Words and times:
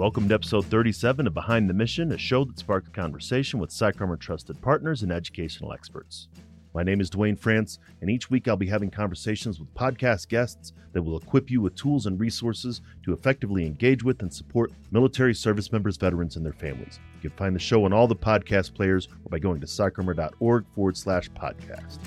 Welcome 0.00 0.30
to 0.30 0.34
episode 0.34 0.64
37 0.64 1.26
of 1.26 1.34
Behind 1.34 1.68
the 1.68 1.74
Mission, 1.74 2.12
a 2.12 2.16
show 2.16 2.46
that 2.46 2.58
sparks 2.58 2.88
conversation 2.88 3.60
with 3.60 3.68
PsychArmor 3.68 4.18
trusted 4.18 4.58
partners 4.62 5.02
and 5.02 5.12
educational 5.12 5.74
experts. 5.74 6.28
My 6.72 6.82
name 6.82 7.02
is 7.02 7.10
Duane 7.10 7.36
France, 7.36 7.78
and 8.00 8.08
each 8.08 8.30
week 8.30 8.48
I'll 8.48 8.56
be 8.56 8.66
having 8.66 8.90
conversations 8.90 9.60
with 9.60 9.74
podcast 9.74 10.28
guests 10.28 10.72
that 10.94 11.02
will 11.02 11.18
equip 11.18 11.50
you 11.50 11.60
with 11.60 11.74
tools 11.74 12.06
and 12.06 12.18
resources 12.18 12.80
to 13.04 13.12
effectively 13.12 13.66
engage 13.66 14.02
with 14.02 14.22
and 14.22 14.32
support 14.32 14.72
military 14.90 15.34
service 15.34 15.70
members, 15.70 15.98
veterans, 15.98 16.36
and 16.36 16.46
their 16.46 16.54
families. 16.54 16.98
You 17.20 17.28
can 17.28 17.36
find 17.36 17.54
the 17.54 17.60
show 17.60 17.84
on 17.84 17.92
all 17.92 18.08
the 18.08 18.16
podcast 18.16 18.72
players 18.72 19.06
or 19.26 19.28
by 19.28 19.38
going 19.38 19.60
to 19.60 19.66
psycharmor.org 19.66 20.64
forward 20.74 20.96
slash 20.96 21.30
podcast. 21.32 21.98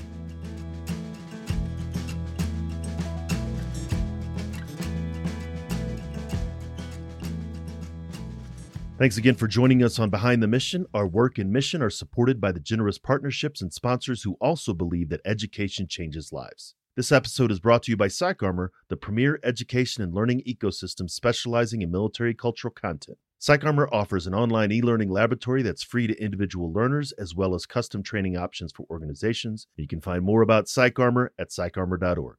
Thanks 9.03 9.17
again 9.17 9.35
for 9.35 9.49
joining 9.49 9.83
us 9.83 9.99
on 9.99 10.09
Behind 10.09 10.41
the 10.41 10.47
Mission. 10.47 10.85
Our 10.93 11.05
work 11.05 11.37
and 11.37 11.51
mission 11.51 11.81
are 11.81 11.89
supported 11.89 12.39
by 12.39 12.53
the 12.53 12.61
generous 12.61 12.97
partnerships 12.97 13.61
and 13.61 13.73
sponsors 13.73 14.23
who 14.23 14.37
also 14.39 14.73
believe 14.73 15.09
that 15.09 15.19
education 15.25 15.87
changes 15.89 16.31
lives. 16.31 16.73
This 16.95 17.11
episode 17.11 17.51
is 17.51 17.59
brought 17.59 17.83
to 17.83 17.91
you 17.91 17.97
by 17.97 18.07
PsychArmor, 18.07 18.69
the 18.87 18.95
premier 18.95 19.41
education 19.43 20.03
and 20.03 20.13
learning 20.13 20.43
ecosystem 20.47 21.09
specializing 21.09 21.81
in 21.81 21.91
military 21.91 22.33
cultural 22.33 22.73
content. 22.73 23.17
PsychArmor 23.41 23.89
offers 23.91 24.25
an 24.25 24.33
online 24.33 24.71
e 24.71 24.81
learning 24.81 25.09
laboratory 25.09 25.63
that's 25.63 25.83
free 25.83 26.07
to 26.07 26.17
individual 26.23 26.71
learners 26.71 27.11
as 27.11 27.35
well 27.35 27.55
as 27.55 27.65
custom 27.65 28.03
training 28.03 28.37
options 28.37 28.71
for 28.71 28.85
organizations. 28.89 29.67
You 29.75 29.85
can 29.85 29.99
find 29.99 30.23
more 30.23 30.41
about 30.41 30.67
PsychArmor 30.67 31.27
at 31.37 31.49
psycharmor.org. 31.49 32.37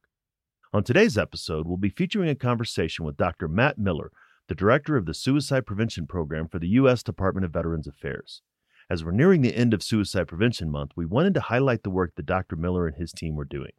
On 0.73 0.83
today's 0.83 1.15
episode, 1.15 1.67
we'll 1.67 1.77
be 1.77 1.89
featuring 1.89 2.27
a 2.27 2.33
conversation 2.33 3.05
with 3.05 3.17
Dr. 3.17 3.47
Matt 3.47 3.77
Miller 3.77 4.11
the 4.47 4.55
director 4.55 4.95
of 4.95 5.07
the 5.07 5.13
Suicide 5.13 5.65
Prevention 5.65 6.05
Program 6.05 6.47
for 6.47 6.59
the 6.59 6.67
U.S. 6.67 7.01
Department 7.01 7.45
of 7.45 7.51
Veterans 7.51 7.87
Affairs. 7.87 8.43
As 8.89 9.03
we're 9.03 9.11
nearing 9.11 9.41
the 9.41 9.55
end 9.55 9.73
of 9.73 9.81
Suicide 9.81 10.27
Prevention 10.27 10.69
Month, 10.69 10.91
we 10.95 11.05
wanted 11.05 11.33
to 11.33 11.41
highlight 11.41 11.81
the 11.81 11.89
work 11.89 12.13
that 12.15 12.27
Dr. 12.27 12.55
Miller 12.55 12.85
and 12.85 12.95
his 12.95 13.11
team 13.11 13.35
were 13.35 13.45
doing. 13.45 13.71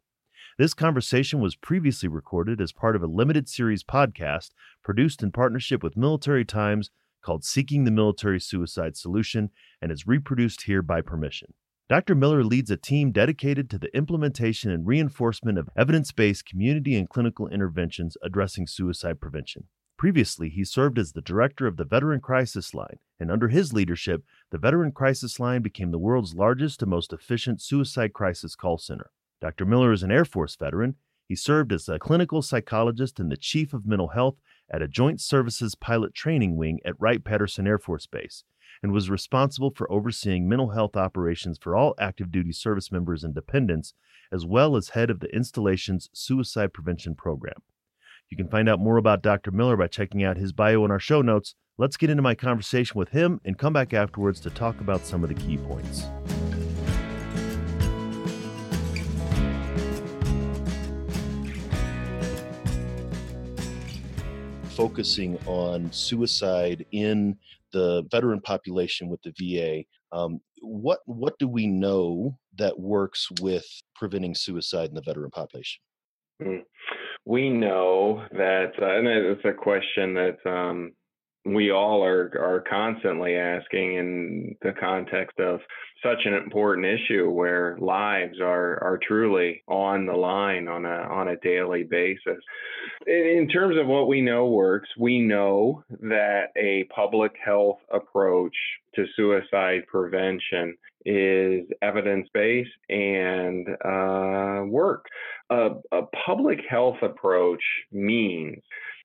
This 0.57 0.73
conversation 0.73 1.39
was 1.39 1.55
previously 1.55 2.09
recorded 2.09 2.59
as 2.59 2.73
part 2.73 2.97
of 2.97 3.03
a 3.03 3.07
limited 3.07 3.47
series 3.47 3.83
podcast 3.83 4.49
produced 4.83 5.23
in 5.23 5.31
partnership 5.31 5.83
with 5.83 5.95
Military 5.95 6.43
Times 6.43 6.89
called 7.21 7.45
Seeking 7.45 7.85
the 7.85 7.91
Military 7.91 8.39
Suicide 8.39 8.97
Solution 8.97 9.51
and 9.81 9.91
is 9.91 10.07
reproduced 10.07 10.63
here 10.63 10.81
by 10.81 10.99
permission. 10.99 11.53
Dr. 11.87 12.15
Miller 12.15 12.43
leads 12.43 12.69
a 12.69 12.75
team 12.75 13.13
dedicated 13.13 13.69
to 13.69 13.79
the 13.79 13.95
implementation 13.95 14.71
and 14.71 14.85
reinforcement 14.85 15.57
of 15.57 15.69
evidence 15.77 16.11
based 16.11 16.45
community 16.45 16.97
and 16.97 17.07
clinical 17.09 17.47
interventions 17.47 18.17
addressing 18.21 18.67
suicide 18.67 19.21
prevention. 19.21 19.67
Previously, 19.97 20.49
he 20.49 20.63
served 20.63 20.99
as 20.99 21.13
the 21.13 21.21
director 21.21 21.65
of 21.65 21.77
the 21.77 21.83
Veteran 21.83 22.21
Crisis 22.21 22.75
Line, 22.75 22.99
and 23.19 23.31
under 23.31 23.47
his 23.47 23.73
leadership, 23.73 24.23
the 24.51 24.59
Veteran 24.59 24.91
Crisis 24.91 25.39
Line 25.39 25.63
became 25.63 25.89
the 25.89 25.97
world's 25.97 26.35
largest 26.35 26.83
and 26.83 26.91
most 26.91 27.11
efficient 27.11 27.61
suicide 27.63 28.13
crisis 28.13 28.55
call 28.55 28.77
center. 28.77 29.09
Dr. 29.41 29.65
Miller 29.65 29.91
is 29.91 30.03
an 30.03 30.11
Air 30.11 30.23
Force 30.23 30.55
veteran. 30.55 30.95
He 31.27 31.35
served 31.35 31.73
as 31.73 31.89
a 31.89 31.97
clinical 31.97 32.43
psychologist 32.43 33.19
and 33.19 33.31
the 33.31 33.37
chief 33.37 33.73
of 33.73 33.87
mental 33.87 34.09
health 34.09 34.37
at 34.69 34.83
a 34.83 34.87
Joint 34.87 35.19
Services 35.19 35.73
Pilot 35.73 36.13
Training 36.13 36.57
Wing 36.57 36.79
at 36.85 36.99
Wright 36.99 37.23
Patterson 37.23 37.65
Air 37.65 37.79
Force 37.79 38.05
Base, 38.05 38.43
and 38.83 38.91
was 38.91 39.09
responsible 39.09 39.71
for 39.71 39.91
overseeing 39.91 40.47
mental 40.47 40.69
health 40.69 40.95
operations 40.95 41.57
for 41.59 41.75
all 41.75 41.95
active 41.99 42.31
duty 42.31 42.51
service 42.51 42.91
members 42.91 43.23
and 43.23 43.33
dependents, 43.33 43.95
as 44.31 44.45
well 44.45 44.75
as 44.75 44.89
head 44.89 45.09
of 45.09 45.21
the 45.21 45.35
installation's 45.35 46.07
suicide 46.13 46.71
prevention 46.71 47.15
program. 47.15 47.63
You 48.29 48.35
can 48.35 48.49
find 48.49 48.67
out 48.67 48.81
more 48.81 48.97
about 48.97 49.21
Dr. 49.21 49.51
Miller 49.51 49.77
by 49.77 49.87
checking 49.87 50.21
out 50.21 50.35
his 50.35 50.51
bio 50.51 50.83
in 50.83 50.91
our 50.91 50.99
show 50.99 51.21
notes. 51.21 51.55
Let's 51.77 51.95
get 51.95 52.09
into 52.09 52.21
my 52.21 52.35
conversation 52.35 52.99
with 52.99 53.09
him 53.09 53.39
and 53.45 53.57
come 53.57 53.71
back 53.71 53.93
afterwards 53.93 54.41
to 54.41 54.49
talk 54.49 54.81
about 54.81 55.05
some 55.05 55.23
of 55.23 55.29
the 55.29 55.35
key 55.35 55.57
points. 55.57 56.03
Focusing 64.75 65.39
on 65.45 65.89
suicide 65.93 66.85
in 66.91 67.37
the 67.71 68.03
veteran 68.11 68.41
population 68.41 69.07
with 69.07 69.21
the 69.21 69.33
VA, 69.39 69.85
um, 70.11 70.41
what 70.61 70.99
what 71.05 71.39
do 71.39 71.47
we 71.47 71.65
know 71.65 72.37
that 72.57 72.77
works 72.77 73.29
with 73.39 73.65
preventing 73.95 74.35
suicide 74.35 74.89
in 74.89 74.95
the 74.95 75.01
veteran 75.01 75.31
population? 75.31 75.79
Mm 76.41 76.63
we 77.27 77.49
know 77.49 78.23
that, 78.31 78.71
uh, 78.81 78.97
and 78.97 79.05
it's 79.05 79.43
a 79.43 79.51
question 79.51 80.13
that 80.13 80.37
um, 80.45 80.93
we 81.45 81.71
all 81.71 82.01
are 82.01 82.31
are 82.39 82.63
constantly 82.69 83.35
asking 83.35 83.95
in 83.95 84.55
the 84.61 84.71
context 84.79 85.37
of 85.37 85.59
such 86.01 86.19
an 86.23 86.33
important 86.33 86.87
issue 86.87 87.29
where 87.29 87.77
lives 87.81 88.39
are 88.39 88.81
are 88.81 88.97
truly 89.05 89.61
on 89.67 90.05
the 90.05 90.13
line 90.13 90.69
on 90.69 90.85
a 90.85 90.99
on 91.09 91.27
a 91.27 91.37
daily 91.37 91.83
basis. 91.83 92.41
In 93.05 93.49
terms 93.51 93.77
of 93.77 93.87
what 93.87 94.07
we 94.07 94.21
know 94.21 94.47
works, 94.47 94.89
we 94.97 95.19
know 95.19 95.83
that 95.89 96.51
a 96.55 96.85
public 96.95 97.33
health 97.43 97.79
approach 97.91 98.55
to 98.95 99.05
suicide 99.17 99.81
prevention 99.87 100.77
is 101.07 101.65
evidence 101.81 102.27
based 102.33 102.69
and 102.89 103.65
uh, 103.83 104.63
work. 104.65 105.05
A, 105.49 105.69
a 105.93 106.01
public 106.25 106.59
health 106.69 106.97
approach 107.01 107.63
means 107.93 108.61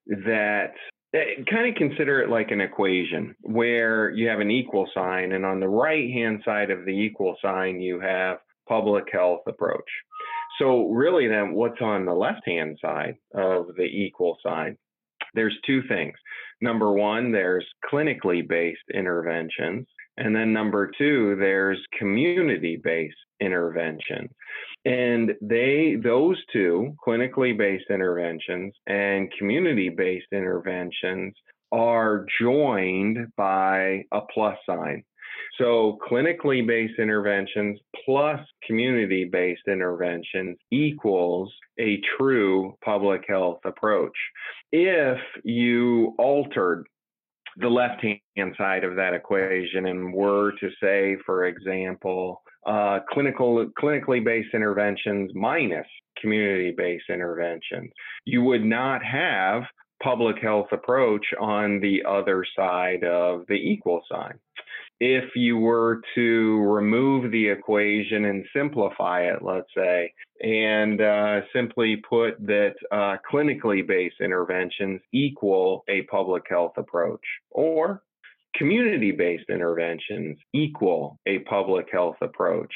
that 0.09 0.73
eh, 1.15 1.45
kind 1.49 1.69
of 1.69 1.77
consider 1.77 2.21
it 2.21 2.29
like 2.29 2.51
an 2.51 2.61
equation 2.61 3.37
where 3.43 4.11
you 4.11 4.27
have 4.27 4.41
an 4.41 4.51
equal 4.51 4.89
sign, 4.93 5.31
and 5.31 5.47
on 5.47 5.61
the 5.61 5.69
right 5.69 6.11
hand 6.11 6.43
side 6.45 6.73
of 6.73 6.85
the 6.85 6.91
equal 6.91 7.37
sign, 7.41 7.81
you 7.81 8.01
have 8.01 8.39
public 8.69 9.05
health 9.13 9.43
approach. 9.47 9.89
So, 10.59 10.89
really, 10.89 11.29
then, 11.29 11.55
what's 11.55 11.81
on 11.81 12.05
the 12.05 12.13
left 12.13 12.43
hand 12.47 12.79
side 12.83 13.15
of 13.33 13.67
the 13.77 13.85
equal 13.85 14.39
sign? 14.45 14.77
There's 15.35 15.57
two 15.65 15.83
things. 15.89 16.15
Number 16.61 16.93
one, 16.93 17.33
there's 17.33 17.67
clinically 17.91 18.47
based 18.47 18.83
interventions. 18.93 19.87
And 20.17 20.35
then 20.37 20.53
number 20.53 20.91
two, 20.99 21.37
there's 21.37 21.79
community 21.99 22.81
based 22.83 23.17
intervention. 23.41 24.29
And 24.85 25.33
they, 25.41 25.97
those 26.03 26.37
two, 26.53 26.95
clinically 27.07 27.57
based 27.57 27.87
interventions 27.91 28.75
and 28.87 29.33
community 29.39 29.89
based 29.89 30.27
interventions, 30.33 31.35
are 31.73 32.27
joined 32.39 33.29
by 33.37 34.05
a 34.13 34.21
plus 34.33 34.59
sign. 34.67 35.03
So, 35.59 35.99
clinically 36.09 36.67
based 36.67 36.99
interventions 36.99 37.79
plus 38.05 38.41
community 38.67 39.25
based 39.25 39.63
interventions 39.67 40.59
equals 40.71 41.53
a 41.79 42.01
true 42.17 42.77
public 42.85 43.25
health 43.29 43.61
approach. 43.65 44.17
If 44.71 45.19
you 45.45 46.15
altered 46.19 46.87
the 47.57 47.69
left 47.69 48.05
hand 48.05 48.55
side 48.57 48.85
of 48.85 48.97
that 48.97 49.15
equation 49.15 49.87
and 49.87 50.13
were 50.13 50.53
to 50.61 50.71
say, 50.83 51.17
for 51.27 51.47
example, 51.47 52.43
uh, 52.67 53.01
clinical 53.11 53.67
clinically 53.81 54.25
based 54.25 54.55
interventions 54.55 55.31
minus 55.35 55.87
community 56.21 56.73
based 56.77 57.09
interventions, 57.09 57.91
you 58.25 58.43
would 58.43 58.65
not 58.65 59.05
have 59.05 59.63
public 60.03 60.37
health 60.41 60.69
approach 60.73 61.25
on 61.41 61.81
the 61.81 62.03
other 62.09 62.45
side 62.57 63.05
of 63.05 63.43
the 63.49 63.55
equal 63.55 64.03
sign 64.11 64.39
if 65.05 65.35
you 65.35 65.57
were 65.57 66.01
to 66.15 66.61
remove 66.61 67.33
the 67.33 67.49
equation 67.49 68.27
and 68.27 68.45
simplify 68.55 69.23
it, 69.23 69.43
let's 69.43 69.67
say, 69.77 70.15
and 70.41 71.01
uh, 71.01 71.41
simply 71.53 71.97
put 72.09 72.39
that 72.47 72.75
uh, 72.93 73.17
clinically 73.29 73.85
based 73.85 74.21
interventions 74.21 75.01
equal 75.13 75.83
a 75.89 76.03
public 76.03 76.45
health 76.49 76.75
approach, 76.77 77.25
or 77.51 78.05
community 78.55 79.11
based 79.11 79.51
interventions 79.51 80.39
equal 80.53 81.19
a 81.27 81.41
public 81.41 81.89
health 81.91 82.19
approach, 82.21 82.73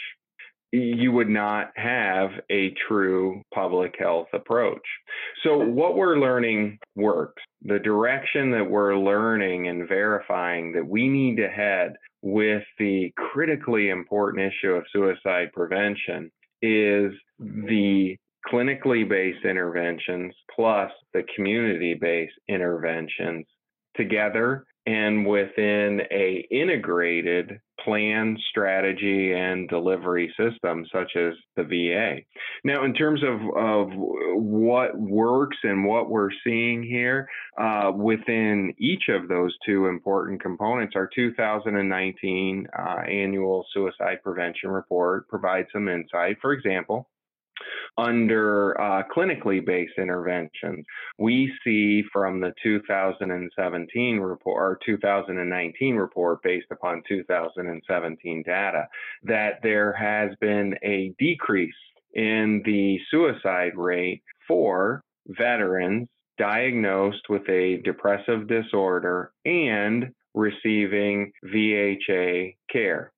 you 0.78 1.12
would 1.12 1.28
not 1.28 1.72
have 1.76 2.30
a 2.50 2.74
true 2.88 3.42
public 3.52 3.94
health 3.98 4.28
approach. 4.32 4.82
So, 5.42 5.58
what 5.58 5.96
we're 5.96 6.18
learning 6.18 6.78
works. 6.94 7.42
The 7.62 7.78
direction 7.78 8.50
that 8.52 8.68
we're 8.68 8.96
learning 8.96 9.68
and 9.68 9.88
verifying 9.88 10.72
that 10.72 10.86
we 10.86 11.08
need 11.08 11.36
to 11.36 11.48
head 11.48 11.94
with 12.22 12.62
the 12.78 13.12
critically 13.16 13.88
important 13.88 14.52
issue 14.52 14.72
of 14.72 14.84
suicide 14.92 15.52
prevention 15.52 16.30
is 16.62 17.12
the 17.38 18.16
clinically 18.52 19.08
based 19.08 19.44
interventions 19.44 20.34
plus 20.54 20.90
the 21.12 21.22
community 21.34 21.94
based 21.94 22.34
interventions 22.48 23.46
together 23.96 24.64
and 24.86 25.26
within 25.26 26.00
a 26.10 26.46
integrated 26.50 27.60
plan, 27.84 28.36
strategy, 28.50 29.32
and 29.32 29.68
delivery 29.68 30.32
system 30.36 30.84
such 30.92 31.12
as 31.16 31.34
the 31.56 31.62
VA. 31.62 32.20
Now, 32.64 32.84
in 32.84 32.94
terms 32.94 33.22
of, 33.22 33.40
of 33.56 33.88
what 33.92 34.98
works 34.98 35.56
and 35.62 35.84
what 35.84 36.10
we're 36.10 36.30
seeing 36.44 36.82
here 36.82 37.28
uh, 37.60 37.92
within 37.94 38.74
each 38.78 39.04
of 39.08 39.28
those 39.28 39.56
two 39.64 39.86
important 39.86 40.42
components, 40.42 40.94
our 40.96 41.08
2019 41.14 42.66
uh, 42.76 42.82
annual 43.08 43.64
suicide 43.72 44.18
prevention 44.22 44.70
report 44.70 45.28
provides 45.28 45.68
some 45.72 45.88
insight. 45.88 46.38
For 46.40 46.52
example, 46.52 47.08
under 47.98 48.78
uh, 48.80 49.02
clinically 49.14 49.64
based 49.64 49.94
interventions. 49.98 50.84
We 51.18 51.52
see 51.64 52.04
from 52.12 52.40
the 52.40 52.52
2017 52.62 54.20
report 54.20 54.62
or 54.62 54.78
2019 54.84 55.96
report 55.96 56.42
based 56.42 56.66
upon 56.70 57.02
2017 57.08 58.42
data 58.44 58.86
that 59.24 59.60
there 59.62 59.92
has 59.92 60.30
been 60.40 60.74
a 60.82 61.14
decrease 61.18 61.74
in 62.14 62.62
the 62.64 62.98
suicide 63.10 63.72
rate 63.76 64.22
for 64.46 65.02
veterans 65.28 66.08
diagnosed 66.38 67.28
with 67.28 67.48
a 67.48 67.78
depressive 67.84 68.46
disorder 68.46 69.32
and 69.44 70.12
receiving 70.34 71.32
VHA 71.44 72.56
care. 72.70 73.12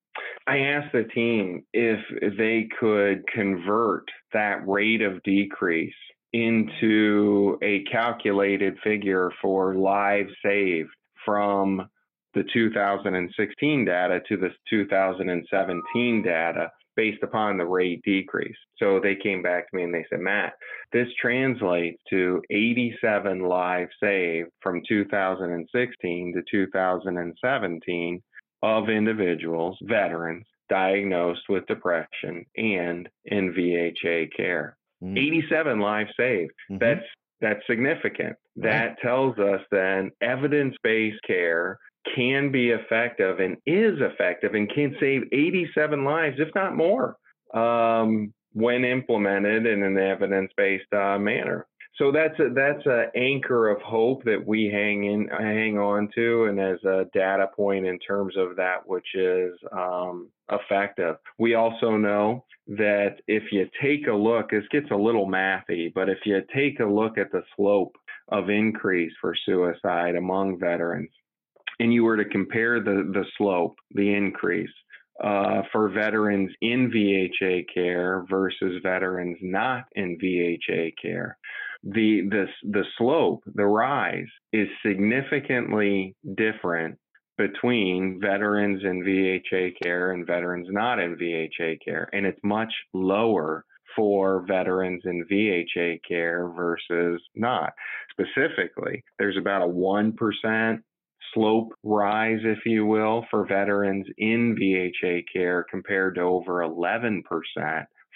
I 0.48 0.60
asked 0.60 0.92
the 0.94 1.04
team 1.04 1.62
if 1.74 2.00
they 2.38 2.68
could 2.80 3.22
convert 3.28 4.04
that 4.32 4.66
rate 4.66 5.02
of 5.02 5.22
decrease 5.22 5.92
into 6.32 7.58
a 7.62 7.84
calculated 7.84 8.78
figure 8.82 9.30
for 9.42 9.74
lives 9.74 10.32
saved 10.42 10.88
from 11.22 11.86
the 12.32 12.44
2016 12.50 13.84
data 13.84 14.20
to 14.26 14.36
the 14.38 14.48
2017 14.70 16.22
data 16.22 16.70
based 16.96 17.22
upon 17.22 17.58
the 17.58 17.66
rate 17.66 18.00
decrease. 18.02 18.56
So 18.78 19.00
they 19.00 19.16
came 19.16 19.42
back 19.42 19.68
to 19.68 19.76
me 19.76 19.82
and 19.82 19.92
they 19.92 20.06
said, 20.08 20.20
Matt, 20.20 20.54
this 20.92 21.08
translates 21.20 22.00
to 22.08 22.42
87 22.50 23.40
lives 23.40 23.92
saved 24.02 24.48
from 24.62 24.80
2016 24.88 26.34
to 26.34 26.42
2017 26.50 28.22
of 28.62 28.88
individuals, 28.88 29.78
veterans, 29.82 30.46
diagnosed 30.68 31.42
with 31.48 31.66
depression 31.66 32.44
and 32.56 33.08
in 33.24 33.54
VHA 33.54 34.28
care. 34.36 34.76
Mm-hmm. 35.02 35.16
87 35.16 35.80
lives 35.80 36.10
saved. 36.16 36.52
Mm-hmm. 36.70 36.78
That's 36.78 37.06
that's 37.40 37.60
significant. 37.68 38.36
That 38.56 38.98
tells 39.00 39.38
us 39.38 39.60
then 39.70 40.10
evidence-based 40.20 41.20
care 41.24 41.78
can 42.16 42.50
be 42.50 42.70
effective 42.70 43.38
and 43.38 43.58
is 43.64 44.00
effective 44.00 44.54
and 44.54 44.68
can 44.68 44.96
save 44.98 45.22
87 45.32 46.04
lives, 46.04 46.36
if 46.40 46.48
not 46.56 46.76
more, 46.76 47.16
um, 47.54 48.34
when 48.54 48.84
implemented 48.84 49.66
in 49.66 49.84
an 49.84 49.96
evidence-based 49.98 50.92
uh, 50.92 51.16
manner 51.18 51.66
so 51.98 52.12
that's 52.12 52.38
a, 52.38 52.50
that's 52.54 52.86
an 52.86 53.06
anchor 53.16 53.68
of 53.68 53.82
hope 53.82 54.22
that 54.24 54.44
we 54.46 54.70
hang 54.72 55.04
in 55.04 55.28
hang 55.28 55.78
on 55.78 56.08
to, 56.14 56.44
and 56.44 56.60
as 56.60 56.82
a 56.84 57.06
data 57.12 57.48
point 57.54 57.86
in 57.86 57.98
terms 57.98 58.34
of 58.36 58.54
that 58.56 58.86
which 58.86 59.06
is 59.14 59.52
um, 59.72 60.30
effective. 60.50 61.16
We 61.38 61.54
also 61.54 61.96
know 61.96 62.44
that 62.68 63.16
if 63.26 63.44
you 63.50 63.68
take 63.82 64.06
a 64.06 64.12
look, 64.12 64.50
this 64.50 64.64
gets 64.70 64.90
a 64.92 64.96
little 64.96 65.26
mathy, 65.26 65.92
but 65.92 66.08
if 66.08 66.18
you 66.24 66.40
take 66.54 66.78
a 66.78 66.84
look 66.84 67.18
at 67.18 67.32
the 67.32 67.42
slope 67.56 67.96
of 68.28 68.48
increase 68.48 69.12
for 69.20 69.34
suicide 69.44 70.14
among 70.14 70.60
veterans, 70.60 71.10
and 71.80 71.92
you 71.92 72.04
were 72.04 72.16
to 72.16 72.24
compare 72.24 72.78
the 72.80 73.10
the 73.12 73.24
slope, 73.36 73.74
the 73.90 74.14
increase 74.14 74.70
uh, 75.22 75.62
for 75.72 75.88
veterans 75.88 76.52
in 76.60 76.92
VHA 76.92 77.64
care 77.74 78.24
versus 78.30 78.80
veterans 78.84 79.36
not 79.42 79.86
in 79.96 80.16
VHA 80.16 80.92
care 81.02 81.36
the 81.82 82.22
the 82.30 82.46
the 82.70 82.84
slope, 82.96 83.42
the 83.54 83.66
rise 83.66 84.26
is 84.52 84.68
significantly 84.84 86.14
different 86.36 86.98
between 87.36 88.18
veterans 88.20 88.82
in 88.82 89.02
VHA 89.04 89.74
care 89.82 90.12
and 90.12 90.26
veterans 90.26 90.66
not 90.70 90.98
in 90.98 91.16
VHA 91.16 91.78
care, 91.84 92.08
and 92.12 92.26
it's 92.26 92.40
much 92.42 92.72
lower 92.92 93.64
for 93.96 94.44
veterans 94.46 95.02
in 95.04 95.24
VHA 95.30 96.00
care 96.06 96.48
versus 96.56 97.22
not. 97.34 97.72
Specifically, 98.10 99.02
there's 99.18 99.36
about 99.36 99.62
a 99.62 99.66
1% 99.66 100.78
slope 101.34 101.72
rise, 101.82 102.40
if 102.44 102.58
you 102.64 102.86
will, 102.86 103.24
for 103.30 103.46
veterans 103.46 104.06
in 104.18 104.56
VHA 104.56 105.24
care 105.32 105.64
compared 105.70 106.16
to 106.16 106.22
over 106.22 106.60
11% 106.60 107.22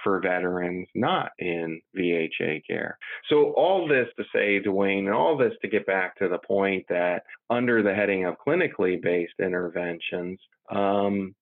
for 0.02 0.20
veterans 0.20 0.88
not 0.94 1.30
in 1.38 1.80
VHA 1.96 2.66
care. 2.66 2.98
So, 3.28 3.52
all 3.52 3.88
this 3.88 4.08
to 4.16 4.24
say, 4.34 4.58
Duane, 4.58 5.06
and 5.06 5.14
all 5.14 5.36
this 5.36 5.54
to 5.62 5.68
get 5.68 5.86
back 5.86 6.16
to 6.18 6.28
the 6.28 6.38
point 6.38 6.86
that 6.88 7.24
under 7.50 7.82
the 7.82 7.94
heading 7.94 8.24
of 8.24 8.36
clinically 8.46 9.00
based 9.00 9.34
interventions, 9.40 10.38
um, 10.70 11.34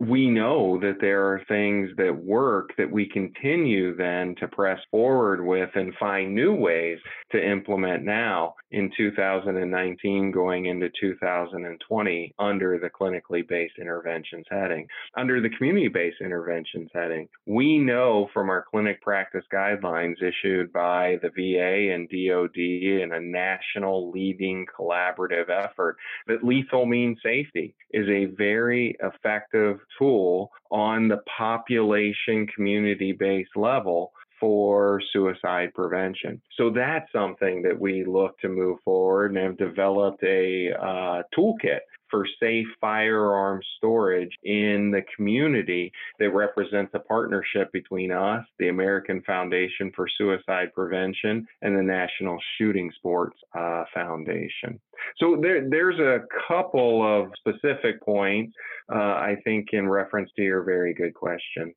we 0.00 0.30
know 0.30 0.78
that 0.80 0.96
there 0.98 1.26
are 1.26 1.44
things 1.46 1.90
that 1.98 2.24
work 2.24 2.70
that 2.78 2.90
we 2.90 3.06
continue 3.06 3.94
then 3.94 4.34
to 4.40 4.48
press 4.48 4.80
forward 4.90 5.44
with 5.44 5.68
and 5.74 5.94
find 6.00 6.34
new 6.34 6.54
ways 6.54 6.98
to 7.30 7.38
implement 7.38 8.02
now 8.02 8.54
in 8.70 8.90
2019 8.96 10.30
going 10.30 10.66
into 10.66 10.88
2020 10.98 12.34
under 12.38 12.78
the 12.78 12.88
clinically 12.88 13.46
based 13.46 13.74
interventions 13.78 14.46
heading. 14.50 14.86
Under 15.18 15.42
the 15.42 15.50
community 15.50 15.88
based 15.88 16.22
interventions 16.22 16.88
heading, 16.94 17.28
we 17.46 17.78
know 17.78 18.30
from 18.32 18.48
our 18.48 18.64
clinic 18.70 19.02
practice 19.02 19.44
guidelines 19.52 20.16
issued 20.22 20.72
by 20.72 21.18
the 21.22 21.28
VA 21.28 21.92
and 21.92 22.08
DoD 22.08 22.56
in 22.56 23.12
a 23.12 23.20
national 23.20 24.10
leading 24.10 24.64
collaborative 24.66 25.50
effort 25.50 25.98
that 26.26 26.42
lethal 26.42 26.86
means 26.86 27.18
safety 27.22 27.74
is 27.92 28.08
a 28.08 28.26
very 28.36 28.96
effective 29.02 29.78
tool 29.98 30.50
on 30.70 31.08
the 31.08 31.18
population 31.38 32.46
community 32.54 33.12
based 33.12 33.56
level 33.56 34.12
for 34.38 35.02
suicide 35.12 35.72
prevention. 35.74 36.40
So 36.56 36.70
that's 36.70 37.10
something 37.12 37.62
that 37.62 37.78
we 37.78 38.04
look 38.04 38.38
to 38.38 38.48
move 38.48 38.78
forward 38.84 39.36
and 39.36 39.44
have 39.44 39.58
developed 39.58 40.22
a 40.24 40.70
uh, 40.72 41.22
toolkit 41.36 41.80
for 42.10 42.26
safe 42.40 42.66
firearm 42.80 43.60
storage 43.76 44.32
in 44.42 44.90
the 44.90 45.02
community 45.16 45.92
that 46.18 46.30
represents 46.30 46.92
a 46.94 46.98
partnership 47.00 47.70
between 47.72 48.12
us, 48.12 48.44
the 48.58 48.68
American 48.68 49.22
Foundation 49.22 49.92
for 49.94 50.06
Suicide 50.18 50.72
Prevention, 50.74 51.46
and 51.62 51.76
the 51.76 51.82
National 51.82 52.38
Shooting 52.58 52.90
Sports 52.96 53.36
uh, 53.58 53.84
Foundation. 53.94 54.80
So 55.18 55.38
there, 55.40 55.68
there's 55.68 55.98
a 55.98 56.20
couple 56.48 57.02
of 57.02 57.30
specific 57.38 58.02
points, 58.02 58.54
uh, 58.92 58.98
I 58.98 59.36
think, 59.44 59.68
in 59.72 59.88
reference 59.88 60.30
to 60.36 60.42
your 60.42 60.62
very 60.62 60.94
good 60.94 61.14
question. 61.14 61.74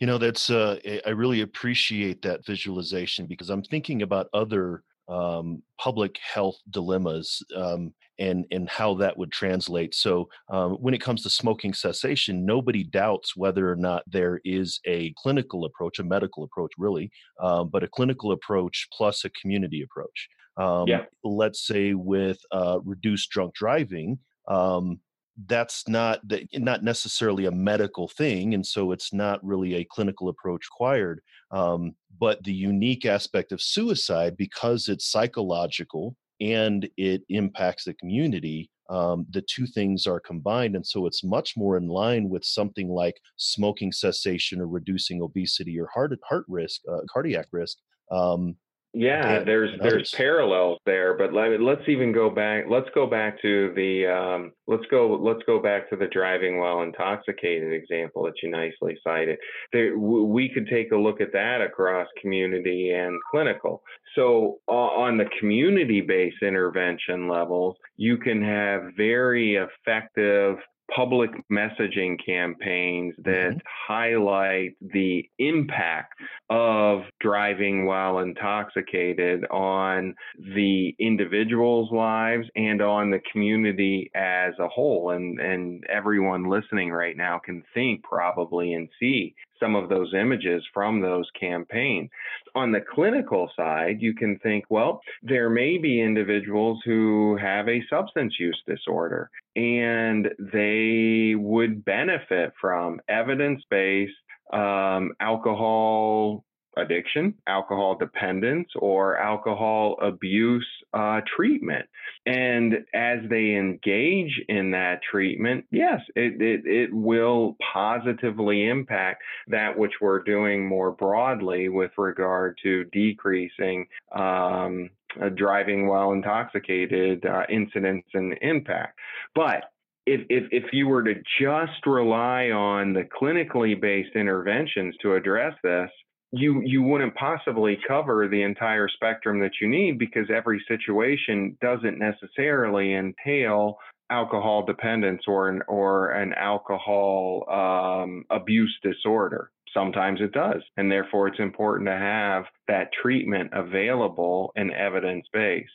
You 0.00 0.06
know, 0.06 0.18
that's 0.18 0.48
uh, 0.50 0.78
I 1.04 1.10
really 1.10 1.40
appreciate 1.40 2.22
that 2.22 2.46
visualization 2.46 3.26
because 3.26 3.50
I'm 3.50 3.62
thinking 3.62 4.02
about 4.02 4.28
other 4.32 4.82
um, 5.08 5.62
public 5.78 6.18
health 6.18 6.56
dilemmas 6.70 7.42
um, 7.54 7.92
and 8.18 8.46
and 8.50 8.68
how 8.68 8.94
that 8.94 9.16
would 9.16 9.30
translate. 9.30 9.94
So 9.94 10.28
um, 10.50 10.72
when 10.74 10.94
it 10.94 11.00
comes 11.00 11.22
to 11.22 11.30
smoking 11.30 11.74
cessation, 11.74 12.46
nobody 12.46 12.82
doubts 12.82 13.36
whether 13.36 13.70
or 13.70 13.76
not 13.76 14.02
there 14.06 14.40
is 14.44 14.80
a 14.86 15.12
clinical 15.18 15.64
approach, 15.64 15.98
a 15.98 16.04
medical 16.04 16.44
approach, 16.44 16.72
really, 16.78 17.10
um, 17.42 17.68
but 17.68 17.82
a 17.82 17.88
clinical 17.88 18.32
approach 18.32 18.88
plus 18.92 19.24
a 19.24 19.30
community 19.30 19.82
approach. 19.82 20.28
Um, 20.56 20.88
yeah. 20.88 21.04
Let's 21.22 21.66
say 21.66 21.94
with 21.94 22.38
uh, 22.50 22.78
reduced 22.84 23.30
drunk 23.30 23.54
driving. 23.54 24.18
Um, 24.48 25.00
that's 25.44 25.86
not 25.86 26.20
not 26.54 26.82
necessarily 26.82 27.44
a 27.44 27.50
medical 27.50 28.08
thing 28.08 28.54
and 28.54 28.66
so 28.66 28.92
it's 28.92 29.12
not 29.12 29.44
really 29.44 29.74
a 29.74 29.84
clinical 29.84 30.28
approach 30.28 30.66
required 30.72 31.20
um, 31.50 31.94
but 32.18 32.42
the 32.44 32.52
unique 32.52 33.04
aspect 33.04 33.52
of 33.52 33.60
suicide 33.60 34.36
because 34.36 34.88
it's 34.88 35.10
psychological 35.10 36.16
and 36.40 36.88
it 36.96 37.22
impacts 37.28 37.84
the 37.84 37.94
community 37.94 38.70
um, 38.88 39.26
the 39.30 39.42
two 39.42 39.66
things 39.66 40.06
are 40.06 40.20
combined 40.20 40.74
and 40.74 40.86
so 40.86 41.06
it's 41.06 41.22
much 41.22 41.54
more 41.56 41.76
in 41.76 41.88
line 41.88 42.30
with 42.30 42.44
something 42.44 42.88
like 42.88 43.20
smoking 43.36 43.92
cessation 43.92 44.60
or 44.60 44.66
reducing 44.66 45.20
obesity 45.20 45.78
or 45.78 45.88
heart 45.92 46.18
heart 46.26 46.46
risk 46.48 46.80
uh, 46.90 47.00
cardiac 47.12 47.46
risk 47.52 47.76
um, 48.10 48.56
yeah, 48.98 49.44
there's 49.44 49.78
there's 49.82 50.10
parallels 50.16 50.78
there, 50.86 51.18
but 51.18 51.34
let, 51.34 51.60
let's 51.60 51.86
even 51.86 52.12
go 52.12 52.30
back. 52.30 52.64
Let's 52.66 52.88
go 52.94 53.06
back 53.06 53.40
to 53.42 53.70
the 53.76 54.06
um, 54.06 54.52
let's 54.66 54.86
go 54.90 55.20
let's 55.20 55.42
go 55.44 55.60
back 55.60 55.90
to 55.90 55.96
the 55.96 56.06
driving 56.06 56.58
while 56.58 56.80
intoxicated 56.80 57.74
example 57.74 58.22
that 58.24 58.42
you 58.42 58.50
nicely 58.50 58.96
cited. 59.04 59.38
There, 59.70 59.98
we 59.98 60.48
could 60.48 60.66
take 60.66 60.92
a 60.92 60.96
look 60.96 61.20
at 61.20 61.30
that 61.34 61.60
across 61.60 62.08
community 62.22 62.92
and 62.92 63.20
clinical. 63.30 63.82
So 64.14 64.60
on 64.66 65.18
the 65.18 65.28
community-based 65.38 66.42
intervention 66.42 67.28
levels, 67.28 67.76
you 67.98 68.16
can 68.16 68.42
have 68.42 68.94
very 68.96 69.56
effective 69.56 70.56
public 70.94 71.30
messaging 71.50 72.16
campaigns 72.24 73.14
that 73.24 73.50
mm-hmm. 73.50 73.92
highlight 73.92 74.76
the 74.80 75.28
impact 75.38 76.14
of 76.50 77.02
driving 77.20 77.86
while 77.86 78.20
intoxicated 78.20 79.44
on 79.50 80.14
the 80.54 80.94
individual's 80.98 81.90
lives 81.90 82.46
and 82.54 82.80
on 82.80 83.10
the 83.10 83.20
community 83.32 84.10
as 84.14 84.54
a 84.60 84.68
whole. 84.68 85.10
And, 85.10 85.40
and 85.40 85.84
everyone 85.88 86.48
listening 86.48 86.90
right 86.90 87.16
now 87.16 87.40
can 87.44 87.62
think 87.74 88.02
probably 88.02 88.74
and 88.74 88.88
see 89.00 89.34
some 89.60 89.74
of 89.74 89.88
those 89.88 90.12
images 90.14 90.64
from 90.72 91.00
those 91.00 91.28
campaigns. 91.38 92.10
On 92.54 92.72
the 92.72 92.80
clinical 92.94 93.50
side, 93.56 94.00
you 94.00 94.14
can 94.14 94.38
think, 94.40 94.64
well, 94.70 95.00
there 95.22 95.50
may 95.50 95.78
be 95.78 96.00
individuals 96.00 96.80
who 96.84 97.36
have 97.40 97.68
a 97.68 97.82
substance 97.88 98.34
use 98.38 98.60
disorder 98.66 99.30
and 99.54 100.28
they 100.52 101.34
would 101.36 101.84
benefit 101.84 102.52
from 102.60 103.00
evidence 103.08 103.62
based 103.70 104.12
um, 104.52 105.12
alcohol 105.20 106.44
addiction, 106.76 107.34
alcohol 107.46 107.96
dependence, 107.96 108.68
or 108.76 109.16
alcohol 109.16 109.96
abuse 110.02 110.66
uh, 110.94 111.20
treatment. 111.36 111.86
And 112.26 112.74
as 112.94 113.18
they 113.28 113.54
engage 113.54 114.40
in 114.48 114.70
that 114.72 115.00
treatment, 115.08 115.64
yes, 115.70 116.00
it, 116.14 116.40
it, 116.40 116.66
it 116.66 116.92
will 116.92 117.56
positively 117.72 118.68
impact 118.68 119.22
that 119.48 119.78
which 119.78 119.92
we're 120.00 120.22
doing 120.22 120.66
more 120.66 120.90
broadly 120.90 121.68
with 121.68 121.92
regard 121.96 122.58
to 122.62 122.84
decreasing 122.92 123.86
um, 124.14 124.90
uh, 125.22 125.28
driving 125.30 125.86
while 125.86 126.12
intoxicated 126.12 127.24
uh, 127.24 127.42
incidents 127.48 128.08
and 128.14 128.36
impact. 128.42 128.98
But 129.34 129.64
if, 130.06 130.20
if, 130.28 130.44
if 130.50 130.64
you 130.72 130.86
were 130.86 131.02
to 131.02 131.14
just 131.40 131.84
rely 131.84 132.50
on 132.50 132.92
the 132.92 133.02
clinically 133.02 133.80
based 133.80 134.14
interventions 134.14 134.94
to 135.02 135.14
address 135.14 135.54
this, 135.62 135.90
you 136.32 136.62
you 136.64 136.82
wouldn't 136.82 137.14
possibly 137.14 137.78
cover 137.86 138.28
the 138.28 138.42
entire 138.42 138.88
spectrum 138.88 139.40
that 139.40 139.52
you 139.60 139.68
need 139.68 139.98
because 139.98 140.28
every 140.34 140.62
situation 140.68 141.56
doesn't 141.60 141.98
necessarily 141.98 142.94
entail 142.94 143.78
alcohol 144.10 144.64
dependence 144.64 145.22
or 145.26 145.48
an 145.48 145.62
or 145.68 146.10
an 146.12 146.32
alcohol 146.34 147.44
um, 147.50 148.24
abuse 148.30 148.76
disorder. 148.82 149.50
Sometimes 149.72 150.20
it 150.20 150.32
does, 150.32 150.62
and 150.76 150.90
therefore 150.90 151.28
it's 151.28 151.38
important 151.38 151.86
to 151.88 151.96
have 151.96 152.44
that 152.66 152.90
treatment 153.02 153.50
available 153.52 154.52
and 154.56 154.72
evidence 154.72 155.26
based 155.32 155.70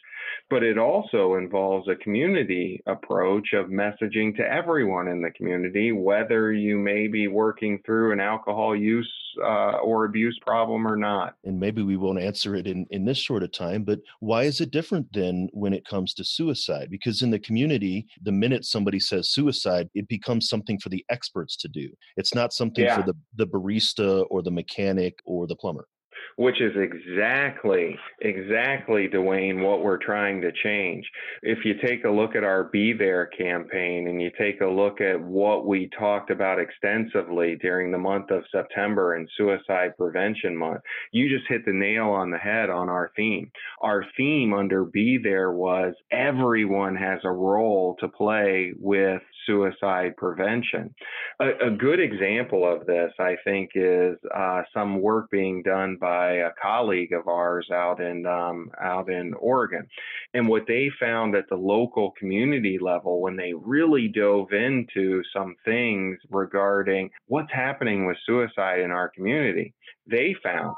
but 0.49 0.63
it 0.63 0.77
also 0.77 1.35
involves 1.35 1.87
a 1.87 1.95
community 1.95 2.81
approach 2.87 3.53
of 3.53 3.67
messaging 3.67 4.35
to 4.35 4.43
everyone 4.43 5.07
in 5.07 5.21
the 5.21 5.31
community, 5.31 5.91
whether 5.91 6.51
you 6.51 6.77
may 6.77 7.07
be 7.07 7.27
working 7.27 7.79
through 7.85 8.11
an 8.11 8.19
alcohol 8.19 8.75
use 8.75 9.11
uh, 9.43 9.77
or 9.77 10.05
abuse 10.05 10.37
problem 10.41 10.87
or 10.87 10.95
not. 10.95 11.35
And 11.45 11.59
maybe 11.59 11.81
we 11.81 11.97
won't 11.97 12.19
answer 12.19 12.55
it 12.55 12.67
in, 12.67 12.85
in 12.91 13.05
this 13.05 13.17
short 13.17 13.43
of 13.43 13.51
time, 13.51 13.83
but 13.83 13.99
why 14.19 14.43
is 14.43 14.61
it 14.61 14.71
different 14.71 15.07
then 15.13 15.49
when 15.53 15.73
it 15.73 15.85
comes 15.85 16.13
to 16.15 16.23
suicide? 16.23 16.89
Because 16.89 17.21
in 17.21 17.31
the 17.31 17.39
community, 17.39 18.07
the 18.21 18.31
minute 18.31 18.65
somebody 18.65 18.99
says 18.99 19.29
suicide, 19.29 19.89
it 19.93 20.07
becomes 20.07 20.49
something 20.49 20.79
for 20.79 20.89
the 20.89 21.05
experts 21.09 21.55
to 21.57 21.67
do. 21.67 21.89
It's 22.17 22.35
not 22.35 22.53
something 22.53 22.83
yeah. 22.83 22.97
for 22.97 23.03
the, 23.03 23.13
the 23.35 23.47
barista 23.47 24.25
or 24.29 24.41
the 24.41 24.51
mechanic 24.51 25.19
or 25.25 25.47
the 25.47 25.55
plumber 25.55 25.87
which 26.35 26.61
is 26.61 26.73
exactly, 26.75 27.97
exactly, 28.21 29.07
Duane, 29.07 29.61
what 29.61 29.83
we're 29.83 29.97
trying 29.97 30.41
to 30.41 30.51
change. 30.63 31.05
If 31.41 31.65
you 31.65 31.75
take 31.83 32.03
a 32.05 32.09
look 32.09 32.35
at 32.35 32.43
our 32.43 32.65
Be 32.65 32.93
There 32.93 33.27
campaign 33.27 34.07
and 34.07 34.21
you 34.21 34.31
take 34.37 34.61
a 34.61 34.67
look 34.67 35.01
at 35.01 35.21
what 35.21 35.65
we 35.65 35.89
talked 35.97 36.31
about 36.31 36.59
extensively 36.59 37.57
during 37.61 37.91
the 37.91 37.97
month 37.97 38.31
of 38.31 38.43
September 38.51 39.15
and 39.15 39.29
Suicide 39.37 39.97
Prevention 39.97 40.55
Month, 40.55 40.81
you 41.11 41.29
just 41.29 41.49
hit 41.49 41.65
the 41.65 41.73
nail 41.73 42.09
on 42.09 42.31
the 42.31 42.37
head 42.37 42.69
on 42.69 42.89
our 42.89 43.11
theme. 43.15 43.51
Our 43.81 44.05
theme 44.17 44.53
under 44.53 44.85
Be 44.85 45.19
There 45.21 45.51
was 45.51 45.93
everyone 46.11 46.95
has 46.95 47.19
a 47.23 47.31
role 47.31 47.95
to 47.99 48.07
play 48.07 48.73
with 48.79 49.21
suicide 49.45 50.15
prevention. 50.17 50.93
A, 51.39 51.67
a 51.67 51.71
good 51.71 51.99
example 51.99 52.69
of 52.69 52.85
this, 52.85 53.11
I 53.19 53.35
think, 53.43 53.71
is 53.75 54.17
uh, 54.35 54.63
some 54.73 55.01
work 55.01 55.29
being 55.31 55.63
done 55.63 55.97
by 55.99 56.33
a 56.33 56.49
colleague 56.61 57.13
of 57.13 57.27
ours 57.27 57.67
out 57.71 58.01
in 58.01 58.25
um, 58.25 58.71
out 58.81 59.09
in 59.09 59.33
Oregon, 59.35 59.87
and 60.33 60.47
what 60.47 60.63
they 60.67 60.89
found 60.99 61.35
at 61.35 61.49
the 61.49 61.55
local 61.55 62.11
community 62.17 62.77
level 62.79 63.21
when 63.21 63.35
they 63.35 63.53
really 63.53 64.07
dove 64.07 64.51
into 64.51 65.21
some 65.35 65.55
things 65.65 66.17
regarding 66.29 67.09
what's 67.27 67.51
happening 67.53 68.05
with 68.05 68.17
suicide 68.25 68.79
in 68.79 68.91
our 68.91 69.09
community, 69.09 69.73
they 70.07 70.35
found 70.43 70.75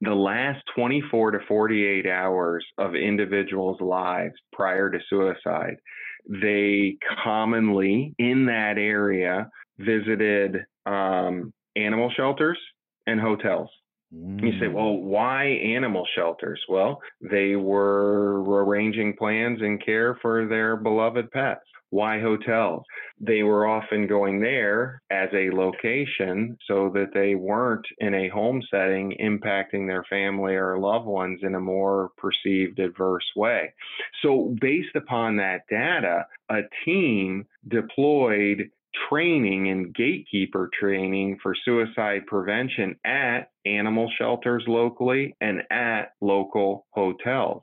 the 0.00 0.14
last 0.14 0.62
24 0.76 1.32
to 1.32 1.38
48 1.48 2.06
hours 2.06 2.64
of 2.78 2.94
individuals' 2.94 3.80
lives 3.80 4.34
prior 4.52 4.90
to 4.90 4.98
suicide 5.10 5.76
they 6.28 6.96
commonly 7.24 8.14
in 8.18 8.46
that 8.46 8.76
area 8.76 9.50
visited 9.78 10.64
um, 10.86 11.52
animal 11.76 12.10
shelters 12.16 12.58
and 13.06 13.20
hotels. 13.20 13.70
You 14.10 14.52
say, 14.58 14.66
mm. 14.66 14.72
well, 14.72 14.96
why 14.96 15.44
animal 15.44 16.06
shelters? 16.14 16.60
Well, 16.68 17.00
they 17.20 17.56
were 17.56 18.42
arranging 18.64 19.16
plans 19.16 19.60
and 19.60 19.84
care 19.84 20.18
for 20.22 20.46
their 20.46 20.76
beloved 20.76 21.30
pets. 21.30 21.60
Why 21.90 22.20
hotels? 22.20 22.84
They 23.20 23.42
were 23.42 23.66
often 23.66 24.06
going 24.06 24.40
there 24.40 25.02
as 25.10 25.28
a 25.32 25.50
location 25.50 26.56
so 26.66 26.90
that 26.94 27.12
they 27.14 27.34
weren't 27.34 27.86
in 27.98 28.14
a 28.14 28.28
home 28.28 28.62
setting 28.70 29.14
impacting 29.20 29.86
their 29.86 30.04
family 30.04 30.54
or 30.54 30.78
loved 30.78 31.06
ones 31.06 31.40
in 31.42 31.54
a 31.54 31.60
more 31.60 32.10
perceived 32.18 32.78
adverse 32.78 33.24
way. 33.36 33.72
So, 34.22 34.54
based 34.60 34.96
upon 34.96 35.36
that 35.36 35.62
data, 35.70 36.26
a 36.50 36.60
team 36.84 37.46
deployed 37.66 38.70
training 39.08 39.68
and 39.68 39.94
gatekeeper 39.94 40.70
training 40.78 41.38
for 41.42 41.54
suicide 41.64 42.26
prevention 42.26 42.96
at 43.04 43.50
animal 43.66 44.10
shelters 44.18 44.64
locally 44.66 45.36
and 45.40 45.62
at 45.70 46.12
local 46.20 46.86
hotels. 46.90 47.62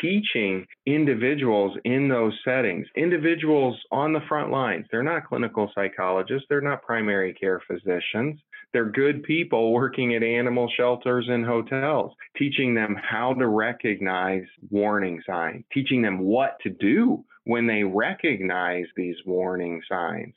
Teaching 0.00 0.66
individuals 0.86 1.76
in 1.84 2.08
those 2.08 2.38
settings, 2.44 2.86
individuals 2.96 3.76
on 3.90 4.12
the 4.12 4.20
front 4.28 4.50
lines, 4.50 4.86
they're 4.90 5.02
not 5.02 5.26
clinical 5.26 5.70
psychologists, 5.74 6.46
they're 6.48 6.60
not 6.60 6.82
primary 6.82 7.34
care 7.34 7.60
physicians. 7.66 8.40
They're 8.72 8.90
good 8.90 9.22
people 9.24 9.72
working 9.72 10.14
at 10.14 10.22
animal 10.22 10.70
shelters 10.74 11.26
and 11.28 11.44
hotels, 11.44 12.12
teaching 12.38 12.74
them 12.74 12.96
how 12.96 13.34
to 13.34 13.46
recognize 13.46 14.44
warning 14.70 15.22
signs, 15.26 15.64
teaching 15.74 16.00
them 16.00 16.20
what 16.20 16.56
to 16.62 16.70
do 16.70 17.22
when 17.44 17.66
they 17.66 17.82
recognize 17.82 18.86
these 18.96 19.16
warning 19.26 19.80
signs 19.88 20.34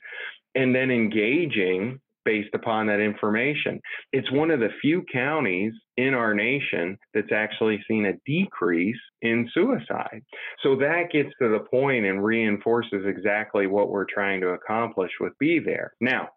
and 0.54 0.74
then 0.74 0.90
engaging 0.90 2.00
based 2.26 2.54
upon 2.54 2.88
that 2.88 2.98
information. 3.00 3.80
It's 4.12 4.30
one 4.32 4.50
of 4.50 4.58
the 4.60 4.70
few 4.82 5.04
counties 5.10 5.72
in 5.96 6.12
our 6.12 6.34
nation 6.34 6.98
that's 7.14 7.32
actually 7.32 7.82
seen 7.88 8.06
a 8.06 8.18
decrease 8.26 8.98
in 9.22 9.48
suicide. 9.54 10.22
So 10.62 10.74
that 10.76 11.12
gets 11.12 11.30
to 11.40 11.48
the 11.48 11.64
point 11.70 12.04
and 12.04 12.22
reinforces 12.22 13.04
exactly 13.06 13.68
what 13.68 13.90
we're 13.90 14.06
trying 14.12 14.40
to 14.40 14.48
accomplish 14.48 15.12
with 15.20 15.38
Be 15.38 15.60
There. 15.64 15.92
Now, 16.00 16.30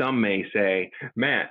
some 0.00 0.20
may 0.20 0.44
say, 0.54 0.90
Matt, 1.16 1.50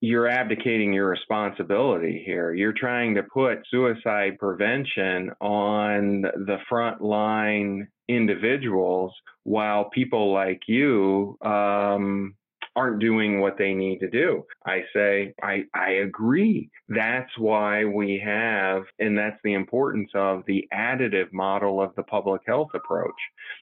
you're 0.00 0.28
abdicating 0.28 0.92
your 0.92 1.08
responsibility 1.08 2.22
here. 2.24 2.54
You're 2.54 2.72
trying 2.72 3.14
to 3.16 3.22
put 3.22 3.58
suicide 3.70 4.38
prevention 4.38 5.30
on 5.40 6.22
the 6.22 6.58
front 6.68 7.02
line 7.02 7.88
individuals 8.08 9.12
while 9.44 9.90
people 9.90 10.32
like 10.32 10.62
you 10.66 11.36
um, 11.42 12.34
aren't 12.76 13.00
doing 13.00 13.40
what 13.40 13.58
they 13.58 13.74
need 13.74 13.98
to 13.98 14.08
do. 14.08 14.44
I 14.64 14.82
say, 14.94 15.34
I, 15.42 15.64
I 15.74 15.90
agree. 15.90 16.70
That's 16.88 17.30
why 17.36 17.84
we 17.84 18.20
have, 18.24 18.84
and 18.98 19.18
that's 19.18 19.40
the 19.42 19.54
importance 19.54 20.10
of 20.14 20.44
the 20.46 20.66
additive 20.72 21.32
model 21.32 21.82
of 21.82 21.94
the 21.96 22.04
public 22.04 22.42
health 22.46 22.70
approach. 22.74 23.10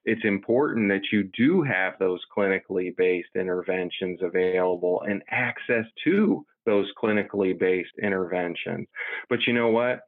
It's 0.04 0.24
important 0.24 0.88
that 0.90 1.12
you 1.12 1.30
do 1.36 1.62
have 1.62 1.94
those 1.98 2.20
clinically 2.36 2.96
based 2.96 3.30
interventions 3.34 4.20
available 4.22 5.02
and 5.08 5.22
access 5.30 5.84
to 6.04 6.44
those 6.66 6.86
clinically 7.02 7.58
based 7.58 7.92
interventions. 8.02 8.86
But 9.30 9.46
you 9.46 9.54
know 9.54 9.68
what? 9.68 10.00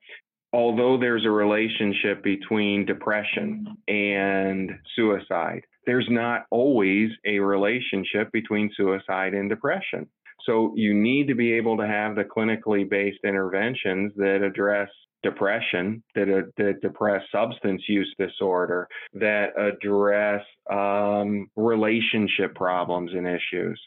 although 0.53 0.99
there's 0.99 1.25
a 1.25 1.31
relationship 1.31 2.23
between 2.23 2.85
depression 2.85 3.67
and 3.89 4.71
suicide, 4.97 5.63
there's 5.91 6.07
not 6.09 6.43
always 6.53 7.11
a 7.27 7.41
relationship 7.41 8.31
between 8.31 8.71
suicide 8.77 9.35
and 9.35 9.51
depression. 9.51 10.07
So 10.47 10.73
you 10.77 10.95
need 10.95 11.27
to 11.27 11.35
be 11.35 11.53
able 11.55 11.77
to 11.79 11.87
have 11.87 12.15
the 12.15 12.23
clinically 12.23 12.89
based 12.89 13.19
interventions 13.25 14.13
that 14.15 14.41
address 14.45 14.89
depression, 15.25 16.01
that, 16.15 16.29
uh, 16.29 16.49
that 16.59 16.77
address 16.85 17.25
substance 17.33 17.83
use 17.89 18.15
disorder, 18.21 18.87
that 19.15 19.49
address 19.59 20.45
um, 20.71 21.49
relationship 21.57 22.55
problems 22.55 23.11
and 23.13 23.27
issues. 23.27 23.81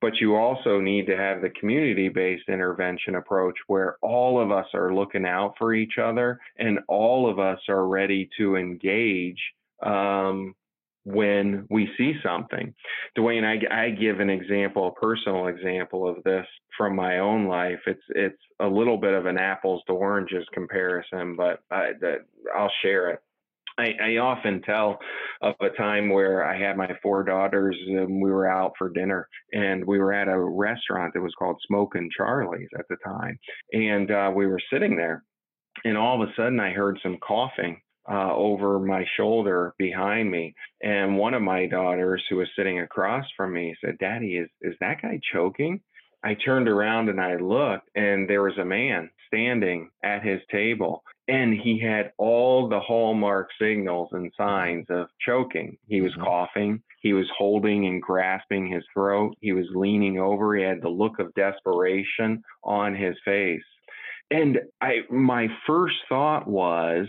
But 0.00 0.16
you 0.20 0.34
also 0.34 0.80
need 0.80 1.06
to 1.06 1.16
have 1.16 1.40
the 1.40 1.50
community 1.50 2.08
based 2.08 2.48
intervention 2.48 3.14
approach 3.14 3.54
where 3.68 3.96
all 4.02 4.42
of 4.42 4.50
us 4.50 4.66
are 4.74 4.92
looking 4.92 5.24
out 5.24 5.54
for 5.56 5.72
each 5.72 5.98
other 6.02 6.40
and 6.58 6.80
all 6.88 7.30
of 7.30 7.38
us 7.38 7.60
are 7.68 7.86
ready 7.86 8.28
to 8.38 8.56
engage 8.56 9.40
um, 9.84 10.52
when 11.04 11.66
we 11.70 11.88
see 11.96 12.14
something. 12.24 12.74
Duane, 13.14 13.44
I, 13.44 13.60
I 13.70 13.90
give 13.90 14.20
an 14.20 14.30
example, 14.30 14.88
a 14.88 15.00
personal 15.00 15.48
example 15.48 16.08
of 16.08 16.22
this 16.24 16.46
from 16.76 16.96
my 16.96 17.18
own 17.18 17.46
life. 17.46 17.80
It's 17.86 18.02
it's 18.10 18.40
a 18.60 18.66
little 18.66 18.96
bit 18.96 19.14
of 19.14 19.26
an 19.26 19.38
apples 19.38 19.82
to 19.86 19.92
oranges 19.92 20.46
comparison, 20.52 21.36
but 21.36 21.60
I, 21.70 21.92
that, 22.00 22.18
I'll 22.56 22.72
share 22.82 23.10
it. 23.10 23.20
I, 23.76 23.94
I, 24.00 24.16
often 24.18 24.62
tell 24.62 25.00
of 25.42 25.54
a 25.60 25.70
time 25.70 26.08
where 26.08 26.44
I 26.44 26.56
had 26.56 26.76
my 26.76 26.88
four 27.02 27.24
daughters 27.24 27.76
and 27.88 28.22
we 28.22 28.30
were 28.30 28.48
out 28.48 28.74
for 28.78 28.88
dinner 28.88 29.28
and 29.52 29.84
we 29.84 29.98
were 29.98 30.12
at 30.12 30.28
a 30.28 30.38
restaurant 30.38 31.12
that 31.12 31.20
was 31.20 31.34
called 31.36 31.60
Smokin' 31.66 32.08
Charlie's 32.16 32.68
at 32.78 32.84
the 32.88 32.96
time. 33.04 33.36
And 33.72 34.12
uh, 34.12 34.30
we 34.32 34.46
were 34.46 34.60
sitting 34.72 34.96
there 34.96 35.24
and 35.84 35.96
all 35.96 36.22
of 36.22 36.28
a 36.28 36.32
sudden 36.36 36.60
I 36.60 36.70
heard 36.70 36.98
some 37.02 37.18
coughing 37.26 37.80
uh, 38.10 38.34
over 38.34 38.78
my 38.78 39.04
shoulder 39.16 39.74
behind 39.78 40.30
me. 40.30 40.54
And 40.82 41.16
one 41.16 41.34
of 41.34 41.42
my 41.42 41.66
daughters, 41.66 42.22
who 42.28 42.36
was 42.36 42.48
sitting 42.56 42.80
across 42.80 43.24
from 43.36 43.52
me, 43.52 43.74
said, 43.82 43.98
Daddy, 43.98 44.36
is, 44.36 44.48
is 44.60 44.74
that 44.80 45.02
guy 45.02 45.20
choking? 45.32 45.80
I 46.22 46.34
turned 46.34 46.68
around 46.68 47.10
and 47.10 47.20
I 47.20 47.36
looked, 47.36 47.90
and 47.94 48.28
there 48.28 48.42
was 48.42 48.56
a 48.56 48.64
man 48.64 49.10
standing 49.26 49.90
at 50.02 50.22
his 50.22 50.40
table, 50.50 51.02
and 51.28 51.52
he 51.52 51.78
had 51.78 52.12
all 52.16 52.68
the 52.68 52.80
hallmark 52.80 53.50
signals 53.60 54.08
and 54.12 54.32
signs 54.36 54.86
of 54.88 55.08
choking. 55.20 55.76
He 55.86 56.00
was 56.00 56.12
mm-hmm. 56.12 56.24
coughing, 56.24 56.82
he 57.00 57.12
was 57.12 57.26
holding 57.36 57.86
and 57.86 58.00
grasping 58.00 58.66
his 58.70 58.84
throat, 58.94 59.36
he 59.40 59.52
was 59.52 59.66
leaning 59.74 60.18
over, 60.18 60.56
he 60.56 60.62
had 60.62 60.80
the 60.80 60.88
look 60.88 61.18
of 61.18 61.34
desperation 61.34 62.42
on 62.62 62.94
his 62.94 63.16
face. 63.24 63.60
And 64.30 64.58
I, 64.80 65.00
my 65.10 65.48
first 65.66 65.96
thought 66.08 66.48
was, 66.48 67.06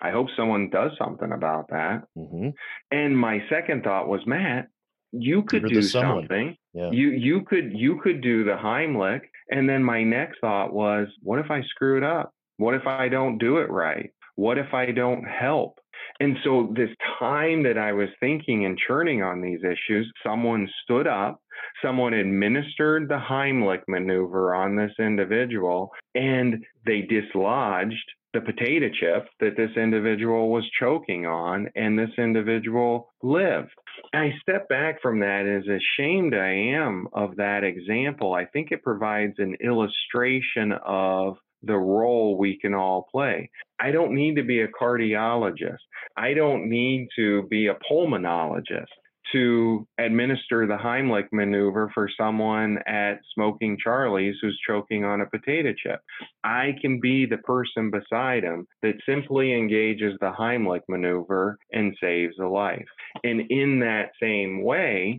I 0.00 0.10
hope 0.10 0.28
someone 0.36 0.70
does 0.70 0.92
something 0.98 1.32
about 1.32 1.68
that. 1.70 2.02
Mm-hmm. 2.16 2.50
And 2.90 3.18
my 3.18 3.42
second 3.48 3.82
thought 3.82 4.08
was, 4.08 4.20
Matt, 4.26 4.68
you 5.12 5.42
could 5.42 5.66
do 5.66 5.82
something. 5.82 6.56
Yeah. 6.74 6.90
You 6.90 7.10
you 7.10 7.42
could 7.42 7.72
you 7.74 8.00
could 8.02 8.20
do 8.20 8.44
the 8.44 8.56
Heimlich. 8.56 9.22
And 9.50 9.68
then 9.68 9.82
my 9.82 10.02
next 10.02 10.38
thought 10.40 10.72
was, 10.72 11.08
what 11.22 11.38
if 11.38 11.50
I 11.50 11.62
screw 11.62 11.96
it 11.96 12.02
up? 12.02 12.32
What 12.58 12.74
if 12.74 12.86
I 12.86 13.08
don't 13.08 13.38
do 13.38 13.58
it 13.58 13.70
right? 13.70 14.10
What 14.34 14.58
if 14.58 14.74
I 14.74 14.92
don't 14.92 15.24
help? 15.24 15.78
And 16.20 16.36
so 16.44 16.72
this 16.74 16.90
time 17.18 17.62
that 17.64 17.78
I 17.78 17.92
was 17.92 18.08
thinking 18.20 18.64
and 18.64 18.78
churning 18.78 19.22
on 19.22 19.40
these 19.40 19.60
issues, 19.64 20.10
someone 20.24 20.68
stood 20.82 21.06
up, 21.06 21.40
someone 21.82 22.14
administered 22.14 23.08
the 23.08 23.18
Heimlich 23.18 23.82
maneuver 23.88 24.54
on 24.54 24.76
this 24.76 24.92
individual, 24.98 25.90
and 26.14 26.64
they 26.86 27.02
dislodged 27.02 28.10
the 28.36 28.52
potato 28.52 28.88
chip 29.00 29.28
that 29.40 29.56
this 29.56 29.70
individual 29.76 30.50
was 30.50 30.68
choking 30.78 31.24
on, 31.24 31.68
and 31.74 31.98
this 31.98 32.10
individual 32.18 33.08
lived. 33.22 33.70
I 34.12 34.32
step 34.42 34.68
back 34.68 35.00
from 35.00 35.20
that 35.20 35.46
as 35.46 35.64
ashamed 35.66 36.34
I 36.34 36.52
am 36.76 37.08
of 37.14 37.36
that 37.36 37.64
example. 37.64 38.34
I 38.34 38.44
think 38.44 38.72
it 38.72 38.82
provides 38.82 39.34
an 39.38 39.56
illustration 39.64 40.72
of 40.84 41.36
the 41.62 41.76
role 41.76 42.36
we 42.36 42.58
can 42.58 42.74
all 42.74 43.06
play. 43.10 43.50
I 43.80 43.90
don't 43.90 44.14
need 44.14 44.36
to 44.36 44.44
be 44.44 44.60
a 44.60 44.68
cardiologist. 44.68 45.78
I 46.16 46.34
don't 46.34 46.68
need 46.68 47.08
to 47.16 47.44
be 47.44 47.68
a 47.68 47.78
pulmonologist 47.90 48.84
to 49.32 49.86
administer 49.98 50.66
the 50.66 50.76
Heimlich 50.76 51.28
maneuver 51.32 51.90
for 51.94 52.08
someone 52.16 52.78
at 52.86 53.20
Smoking 53.34 53.76
Charlie's 53.82 54.36
who's 54.40 54.58
choking 54.66 55.04
on 55.04 55.20
a 55.20 55.26
potato 55.26 55.72
chip. 55.76 56.00
I 56.44 56.74
can 56.80 57.00
be 57.00 57.26
the 57.26 57.38
person 57.38 57.90
beside 57.90 58.44
him 58.44 58.66
that 58.82 59.00
simply 59.04 59.54
engages 59.54 60.16
the 60.20 60.32
Heimlich 60.32 60.82
maneuver 60.88 61.58
and 61.72 61.96
saves 62.00 62.36
a 62.40 62.46
life. 62.46 62.86
And 63.24 63.42
in 63.50 63.80
that 63.80 64.10
same 64.20 64.62
way, 64.62 65.18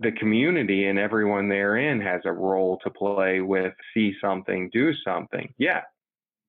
the 0.00 0.12
community 0.12 0.86
and 0.86 0.98
everyone 0.98 1.48
therein 1.48 2.00
has 2.00 2.20
a 2.24 2.32
role 2.32 2.78
to 2.84 2.90
play 2.90 3.40
with 3.40 3.72
see 3.94 4.12
something, 4.20 4.68
do 4.72 4.92
something. 5.04 5.52
Yeah, 5.58 5.82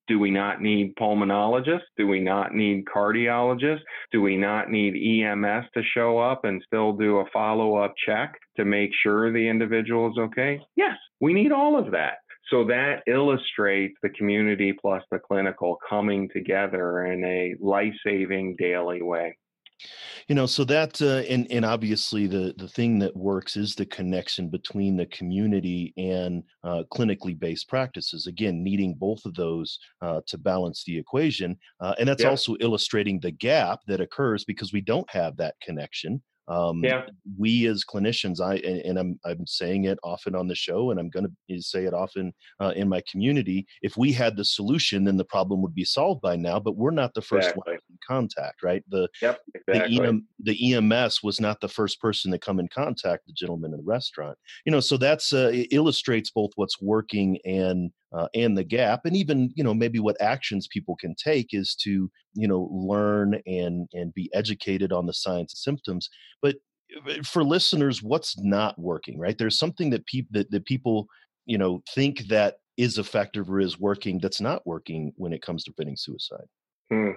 do 0.08 0.18
we 0.18 0.30
not 0.30 0.60
need 0.60 0.96
pulmonologists? 0.96 1.82
Do 1.96 2.06
we 2.06 2.20
not 2.20 2.54
need 2.54 2.84
cardiologists? 2.86 3.82
Do 4.10 4.22
we 4.22 4.36
not 4.36 4.70
need 4.70 4.94
EMS 4.94 5.66
to 5.74 5.82
show 5.94 6.18
up 6.18 6.44
and 6.44 6.62
still 6.66 6.92
do 6.92 7.18
a 7.18 7.24
follow 7.32 7.76
up 7.76 7.94
check 8.06 8.34
to 8.56 8.64
make 8.64 8.90
sure 9.02 9.32
the 9.32 9.48
individual 9.48 10.10
is 10.10 10.18
okay? 10.18 10.60
Yes, 10.76 10.96
we 11.20 11.34
need 11.34 11.52
all 11.52 11.78
of 11.78 11.92
that. 11.92 12.18
So 12.50 12.64
that 12.64 13.02
illustrates 13.06 13.94
the 14.02 14.08
community 14.10 14.72
plus 14.72 15.02
the 15.10 15.18
clinical 15.18 15.76
coming 15.88 16.30
together 16.32 17.04
in 17.04 17.22
a 17.22 17.54
life 17.60 17.92
saving 18.04 18.56
daily 18.58 19.02
way 19.02 19.36
you 20.28 20.34
know 20.34 20.46
so 20.46 20.64
that 20.64 21.00
uh, 21.00 21.22
and 21.32 21.46
and 21.50 21.64
obviously 21.64 22.26
the 22.26 22.54
the 22.58 22.68
thing 22.68 22.98
that 22.98 23.16
works 23.16 23.56
is 23.56 23.74
the 23.74 23.86
connection 23.86 24.48
between 24.48 24.96
the 24.96 25.06
community 25.06 25.92
and 25.96 26.42
uh, 26.64 26.82
clinically 26.92 27.38
based 27.38 27.68
practices 27.68 28.26
again 28.26 28.62
needing 28.62 28.94
both 28.94 29.24
of 29.24 29.34
those 29.34 29.78
uh, 30.02 30.20
to 30.26 30.38
balance 30.38 30.84
the 30.84 30.96
equation 30.96 31.56
uh, 31.80 31.94
and 31.98 32.08
that's 32.08 32.22
yeah. 32.22 32.30
also 32.30 32.56
illustrating 32.60 33.20
the 33.20 33.30
gap 33.30 33.80
that 33.86 34.00
occurs 34.00 34.44
because 34.44 34.72
we 34.72 34.80
don't 34.80 35.08
have 35.10 35.36
that 35.36 35.54
connection 35.62 36.20
um, 36.48 36.82
yeah. 36.82 37.02
We 37.38 37.66
as 37.66 37.84
clinicians, 37.84 38.40
I 38.40 38.56
and, 38.56 38.80
and, 38.80 38.98
I'm 38.98 39.20
I'm 39.24 39.46
saying 39.46 39.84
it 39.84 39.98
often 40.02 40.34
on 40.34 40.48
the 40.48 40.54
show, 40.54 40.90
and 40.90 40.98
I'm 40.98 41.10
going 41.10 41.26
to 41.26 41.62
say 41.62 41.84
it 41.84 41.92
often 41.92 42.32
uh, 42.58 42.72
in 42.74 42.88
my 42.88 43.02
community. 43.10 43.66
If 43.82 43.96
we 43.96 44.12
had 44.12 44.36
the 44.36 44.44
solution, 44.44 45.04
then 45.04 45.18
the 45.18 45.24
problem 45.24 45.60
would 45.62 45.74
be 45.74 45.84
solved 45.84 46.22
by 46.22 46.36
now. 46.36 46.58
But 46.58 46.76
we're 46.76 46.90
not 46.90 47.12
the 47.12 47.20
first 47.20 47.48
exactly. 47.48 47.72
one 47.72 47.74
in 47.74 47.98
contact, 48.06 48.62
right? 48.62 48.82
The 48.88 49.08
yep, 49.20 49.40
exactly. 49.54 49.98
the, 49.98 50.04
EM, 50.04 50.26
the 50.40 50.74
EMS 50.74 51.22
was 51.22 51.38
not 51.38 51.60
the 51.60 51.68
first 51.68 52.00
person 52.00 52.32
to 52.32 52.38
come 52.38 52.58
in 52.58 52.68
contact 52.68 53.26
the 53.26 53.32
gentleman 53.34 53.72
in 53.72 53.78
the 53.78 53.84
restaurant. 53.84 54.38
You 54.64 54.72
know, 54.72 54.80
so 54.80 54.96
that's 54.96 55.34
uh, 55.34 55.52
illustrates 55.70 56.30
both 56.30 56.52
what's 56.56 56.80
working 56.80 57.38
and 57.44 57.90
uh, 58.12 58.26
and 58.34 58.56
the 58.56 58.64
gap 58.64 59.04
and 59.04 59.16
even 59.16 59.50
you 59.54 59.62
know 59.62 59.74
maybe 59.74 59.98
what 59.98 60.20
actions 60.20 60.68
people 60.68 60.96
can 60.96 61.14
take 61.14 61.48
is 61.52 61.74
to 61.74 62.10
you 62.34 62.48
know 62.48 62.68
learn 62.72 63.40
and 63.46 63.88
and 63.92 64.14
be 64.14 64.30
educated 64.34 64.92
on 64.92 65.06
the 65.06 65.12
science 65.12 65.52
of 65.52 65.58
symptoms 65.58 66.08
but 66.40 66.56
uh, 67.08 67.22
for 67.24 67.44
listeners 67.44 68.02
what's 68.02 68.38
not 68.38 68.78
working 68.78 69.18
right 69.18 69.38
there's 69.38 69.58
something 69.58 69.90
that 69.90 70.06
people 70.06 70.30
that, 70.32 70.50
that 70.50 70.64
people 70.64 71.06
you 71.46 71.58
know 71.58 71.82
think 71.94 72.26
that 72.28 72.56
is 72.76 72.98
effective 72.98 73.50
or 73.50 73.60
is 73.60 73.78
working 73.78 74.18
that's 74.18 74.40
not 74.40 74.66
working 74.66 75.12
when 75.16 75.32
it 75.32 75.42
comes 75.42 75.64
to 75.64 75.72
preventing 75.72 75.96
suicide 75.96 76.46
hmm. 76.90 77.10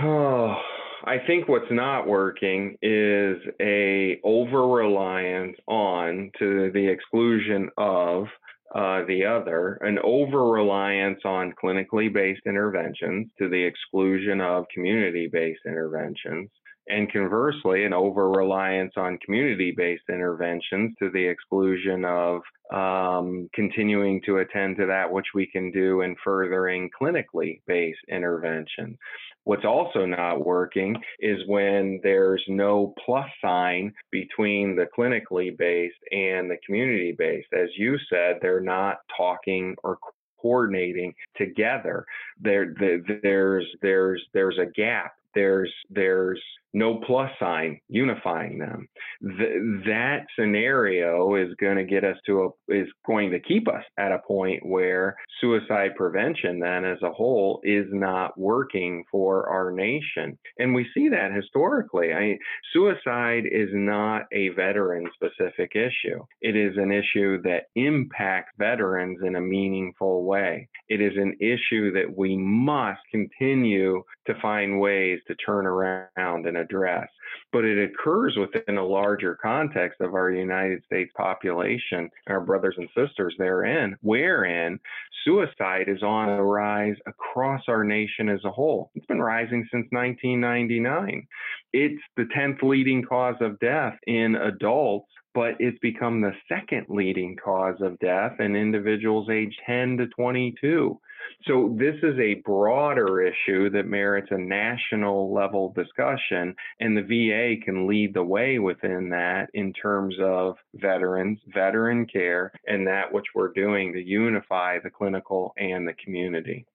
oh 0.00 0.56
I 1.02 1.16
think 1.26 1.48
what's 1.48 1.70
not 1.70 2.06
working 2.06 2.76
is 2.82 3.38
a 3.60 4.20
over 4.22 4.68
reliance 4.68 5.56
on 5.66 6.30
to 6.38 6.70
the 6.72 6.86
exclusion 6.86 7.70
of 7.78 8.26
uh, 8.74 9.04
the 9.06 9.24
other, 9.24 9.74
an 9.80 9.98
over 10.04 10.48
reliance 10.50 11.20
on 11.24 11.52
clinically 11.62 12.12
based 12.12 12.42
interventions 12.46 13.28
to 13.38 13.48
the 13.48 13.62
exclusion 13.62 14.40
of 14.40 14.64
community 14.72 15.28
based 15.30 15.62
interventions, 15.66 16.50
and 16.88 17.10
conversely, 17.12 17.84
an 17.84 17.92
over 17.92 18.30
reliance 18.30 18.94
on 18.96 19.18
community 19.18 19.72
based 19.76 20.04
interventions 20.08 20.94
to 20.98 21.10
the 21.10 21.24
exclusion 21.24 22.04
of 22.04 22.42
um, 22.72 23.48
continuing 23.54 24.20
to 24.26 24.38
attend 24.38 24.76
to 24.76 24.86
that 24.86 25.10
which 25.10 25.26
we 25.34 25.46
can 25.46 25.70
do 25.70 26.02
in 26.02 26.16
furthering 26.22 26.90
clinically 27.00 27.60
based 27.66 28.00
interventions. 28.08 28.96
What's 29.44 29.64
also 29.64 30.04
not 30.04 30.44
working 30.44 30.96
is 31.18 31.38
when 31.46 32.00
there's 32.02 32.44
no 32.48 32.94
plus 33.04 33.28
sign 33.42 33.92
between 34.10 34.76
the 34.76 34.86
clinically 34.96 35.56
based 35.56 35.96
and 36.12 36.50
the 36.50 36.58
community 36.64 37.14
based. 37.16 37.48
As 37.52 37.68
you 37.76 37.96
said, 38.10 38.36
they're 38.42 38.60
not 38.60 38.98
talking 39.16 39.74
or 39.82 39.98
coordinating 40.40 41.14
together. 41.36 42.04
There, 42.40 42.74
there's 43.22 43.66
there's 43.82 44.22
there's 44.32 44.58
a 44.58 44.66
gap. 44.66 45.14
There's 45.34 45.72
there's 45.90 46.40
no 46.72 47.00
plus 47.06 47.30
sign 47.38 47.80
unifying 47.88 48.58
them. 48.58 48.88
Th- 49.22 49.60
that 49.86 50.26
scenario 50.38 51.34
is 51.34 51.54
going 51.60 51.76
to 51.76 51.84
get 51.84 52.04
us 52.04 52.16
to 52.26 52.54
a 52.68 52.72
is 52.74 52.88
going 53.06 53.30
to 53.30 53.40
keep 53.40 53.68
us 53.68 53.82
at 53.98 54.12
a 54.12 54.22
point 54.26 54.64
where 54.64 55.16
suicide 55.40 55.90
prevention 55.96 56.60
then 56.60 56.84
as 56.84 56.98
a 57.02 57.10
whole 57.10 57.60
is 57.64 57.86
not 57.90 58.38
working 58.38 59.04
for 59.10 59.48
our 59.48 59.72
nation. 59.72 60.38
And 60.58 60.74
we 60.74 60.86
see 60.94 61.08
that 61.08 61.32
historically. 61.34 62.12
I 62.12 62.38
suicide 62.72 63.44
is 63.50 63.68
not 63.72 64.22
a 64.32 64.50
veteran 64.50 65.08
specific 65.14 65.72
issue. 65.74 66.24
It 66.40 66.56
is 66.56 66.76
an 66.76 66.92
issue 66.92 67.42
that 67.42 67.64
impacts 67.74 68.52
veterans 68.58 69.18
in 69.24 69.36
a 69.36 69.40
meaningful 69.40 70.24
way. 70.24 70.68
It 70.88 71.00
is 71.00 71.12
an 71.16 71.36
issue 71.40 71.92
that 71.92 72.16
we 72.16 72.36
must 72.36 73.00
continue 73.10 74.02
to 74.26 74.34
find 74.40 74.80
ways 74.80 75.20
to 75.26 75.34
turn 75.34 75.66
around 75.66 76.46
and 76.46 76.56
address. 76.60 77.08
But 77.52 77.64
it 77.64 77.90
occurs 77.90 78.36
within 78.36 78.78
a 78.78 78.86
larger 78.86 79.36
context 79.40 80.00
of 80.00 80.14
our 80.14 80.30
United 80.30 80.84
States 80.84 81.12
population, 81.16 82.10
our 82.26 82.40
brothers 82.40 82.76
and 82.78 82.88
sisters 82.96 83.34
therein, 83.38 83.96
wherein 84.02 84.78
suicide 85.24 85.88
is 85.88 86.02
on 86.02 86.28
the 86.28 86.42
rise 86.42 86.96
across 87.06 87.62
our 87.68 87.84
nation 87.84 88.28
as 88.28 88.44
a 88.44 88.50
whole. 88.50 88.90
It's 88.94 89.06
been 89.06 89.22
rising 89.22 89.66
since 89.70 89.86
1999. 89.90 91.26
It's 91.72 92.02
the 92.16 92.28
10th 92.36 92.62
leading 92.62 93.02
cause 93.02 93.36
of 93.40 93.58
death 93.60 93.96
in 94.06 94.36
adults 94.36 95.10
but 95.34 95.54
it's 95.60 95.78
become 95.78 96.20
the 96.20 96.34
second 96.48 96.86
leading 96.88 97.36
cause 97.36 97.80
of 97.80 97.98
death 98.00 98.40
in 98.40 98.56
individuals 98.56 99.28
aged 99.30 99.60
10 99.66 99.98
to 99.98 100.06
22. 100.08 100.98
So 101.46 101.74
this 101.78 101.96
is 102.02 102.18
a 102.18 102.42
broader 102.44 103.22
issue 103.22 103.70
that 103.70 103.86
merits 103.86 104.28
a 104.30 104.38
national 104.38 105.32
level 105.32 105.72
discussion, 105.72 106.54
and 106.80 106.96
the 106.96 107.02
VA 107.02 107.64
can 107.64 107.86
lead 107.86 108.14
the 108.14 108.22
way 108.22 108.58
within 108.58 109.08
that 109.10 109.48
in 109.54 109.72
terms 109.72 110.14
of 110.20 110.56
veterans, 110.74 111.38
veteran 111.52 112.06
care, 112.06 112.52
and 112.66 112.86
that 112.86 113.12
which 113.12 113.26
we're 113.34 113.52
doing 113.52 113.92
to 113.92 114.00
unify 114.00 114.78
the 114.78 114.90
clinical 114.90 115.52
and 115.56 115.86
the 115.86 115.94
community. 115.94 116.66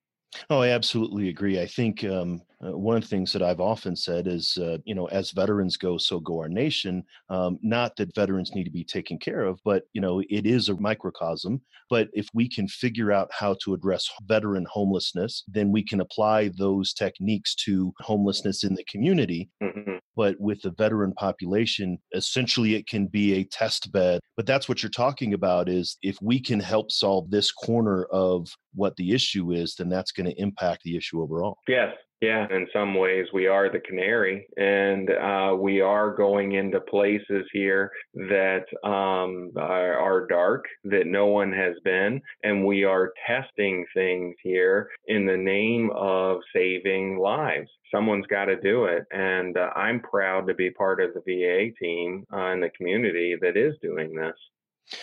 Oh, 0.49 0.61
I 0.61 0.69
absolutely 0.69 1.29
agree. 1.29 1.61
I 1.61 1.65
think 1.67 2.03
um, 2.03 2.41
uh, 2.65 2.77
one 2.77 2.95
of 2.95 3.03
the 3.03 3.07
things 3.07 3.31
that 3.33 3.41
I've 3.41 3.59
often 3.59 3.95
said 3.95 4.27
is, 4.27 4.57
uh, 4.57 4.77
you 4.85 4.95
know, 4.95 5.05
as 5.07 5.31
veterans 5.31 5.77
go, 5.77 5.97
so 5.97 6.19
go 6.19 6.39
our 6.39 6.49
nation. 6.49 7.03
Um, 7.29 7.59
not 7.61 7.95
that 7.97 8.15
veterans 8.15 8.53
need 8.55 8.63
to 8.63 8.71
be 8.71 8.83
taken 8.83 9.17
care 9.17 9.43
of, 9.43 9.59
but, 9.63 9.83
you 9.93 10.01
know, 10.01 10.21
it 10.29 10.45
is 10.45 10.69
a 10.69 10.79
microcosm. 10.79 11.61
But 11.89 12.09
if 12.13 12.27
we 12.33 12.49
can 12.49 12.67
figure 12.67 13.11
out 13.11 13.29
how 13.31 13.55
to 13.63 13.73
address 13.73 14.09
veteran 14.23 14.65
homelessness, 14.69 15.43
then 15.47 15.71
we 15.71 15.83
can 15.83 16.01
apply 16.01 16.49
those 16.57 16.93
techniques 16.93 17.55
to 17.65 17.93
homelessness 17.99 18.63
in 18.63 18.75
the 18.75 18.85
community. 18.85 19.49
Mm-hmm. 19.61 19.97
But 20.15 20.39
with 20.39 20.61
the 20.61 20.71
veteran 20.71 21.13
population, 21.13 21.97
essentially 22.13 22.75
it 22.75 22.87
can 22.87 23.07
be 23.07 23.33
a 23.33 23.43
test 23.43 23.91
bed. 23.91 24.21
But 24.37 24.45
that's 24.45 24.69
what 24.69 24.81
you're 24.81 24.89
talking 24.89 25.33
about 25.33 25.67
is 25.69 25.97
if 26.01 26.17
we 26.21 26.39
can 26.39 26.59
help 26.59 26.89
solve 26.89 27.29
this 27.29 27.51
corner 27.51 28.05
of 28.05 28.47
what 28.75 28.95
the 28.97 29.13
issue 29.13 29.51
is, 29.51 29.75
then 29.75 29.89
that's 29.89 30.11
going 30.11 30.29
to 30.29 30.41
impact 30.41 30.83
the 30.83 30.95
issue 30.95 31.21
overall. 31.21 31.57
Yes, 31.67 31.93
yeah, 32.21 32.47
in 32.49 32.65
some 32.71 32.95
ways, 32.95 33.27
we 33.33 33.45
are 33.45 33.69
the 33.69 33.81
canary, 33.81 34.47
and 34.57 35.09
uh, 35.09 35.55
we 35.55 35.81
are 35.81 36.15
going 36.15 36.53
into 36.53 36.79
places 36.79 37.45
here 37.51 37.91
that 38.13 38.63
um, 38.83 39.51
are, 39.57 40.25
dark, 40.27 40.63
that 40.85 41.07
no 41.07 41.27
one 41.27 41.51
has 41.51 41.75
been, 41.83 42.21
and 42.43 42.65
we 42.65 42.85
are 42.85 43.11
testing 43.27 43.85
things 43.93 44.33
here 44.41 44.89
in 45.07 45.25
the 45.25 45.37
name 45.37 45.91
of 45.93 46.39
saving 46.53 47.19
lives. 47.19 47.69
Someone's 47.93 48.27
got 48.27 48.45
to 48.45 48.59
do 48.61 48.85
it, 48.85 49.03
and 49.11 49.57
uh, 49.57 49.69
I'm 49.75 49.99
proud 49.99 50.47
to 50.47 50.53
be 50.53 50.71
part 50.71 51.01
of 51.01 51.11
the 51.13 51.21
VA 51.27 51.71
team 51.79 52.25
uh, 52.33 52.53
in 52.53 52.61
the 52.61 52.71
community 52.77 53.35
that 53.41 53.57
is 53.57 53.75
doing 53.81 54.15
this. 54.15 54.35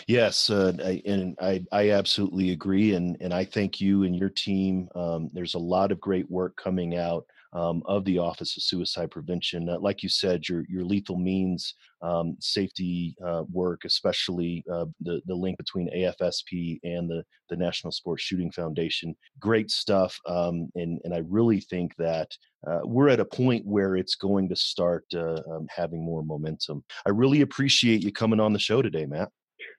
Yes, 0.07 0.49
uh, 0.49 0.73
and 1.05 1.37
I, 1.41 1.65
I 1.73 1.91
absolutely 1.91 2.51
agree, 2.53 2.95
and 2.95 3.17
and 3.21 3.35
I 3.35 3.45
thank 3.45 3.81
you 3.81 4.05
and 4.05 4.15
your 4.17 4.31
team. 4.31 4.89
Um, 4.95 5.29
there's 5.33 5.55
a 5.55 5.59
lot 5.59 5.91
of 5.91 6.01
great 6.01 6.31
work 6.31 6.57
coming 6.57 6.97
out 6.97 7.25
um, 7.53 7.83
of 7.87 8.05
the 8.05 8.19
Office 8.19 8.57
of 8.57 8.63
Suicide 8.63 9.11
Prevention. 9.11 9.69
Uh, 9.69 9.79
like 9.81 10.03
you 10.05 10.09
said, 10.09 10.49
your 10.49 10.65
your 10.69 10.85
lethal 10.85 11.17
means 11.19 11.75
um, 12.01 12.37
safety 12.41 13.17
uh, 13.27 13.43
work, 13.51 13.81
especially 13.85 14.65
uh, 14.73 14.87
the 15.01 15.21
the 15.27 15.35
link 15.35 15.59
between 15.59 15.91
AFSP 15.91 16.79
and 16.85 17.11
the 17.11 17.25
the 17.51 17.57
National 17.57 17.91
Sports 17.91 18.23
Shooting 18.23 18.53
Foundation. 18.53 19.17
Great 19.41 19.69
stuff, 19.71 20.17
um, 20.27 20.69
and 20.77 21.01
and 21.03 21.13
I 21.13 21.23
really 21.29 21.61
think 21.61 21.97
that 21.97 22.31
uh, 22.69 22.81
we're 22.85 23.09
at 23.09 23.21
a 23.21 23.25
point 23.25 23.67
where 23.67 23.97
it's 23.97 24.15
going 24.15 24.49
to 24.49 24.57
start 24.57 25.05
uh, 25.13 25.41
um, 25.51 25.67
having 25.75 26.05
more 26.05 26.23
momentum. 26.23 26.85
I 27.05 27.11
really 27.11 27.41
appreciate 27.41 28.05
you 28.05 28.13
coming 28.13 28.39
on 28.39 28.53
the 28.53 28.61
show 28.61 28.81
today, 28.81 29.07
Matt 29.07 29.31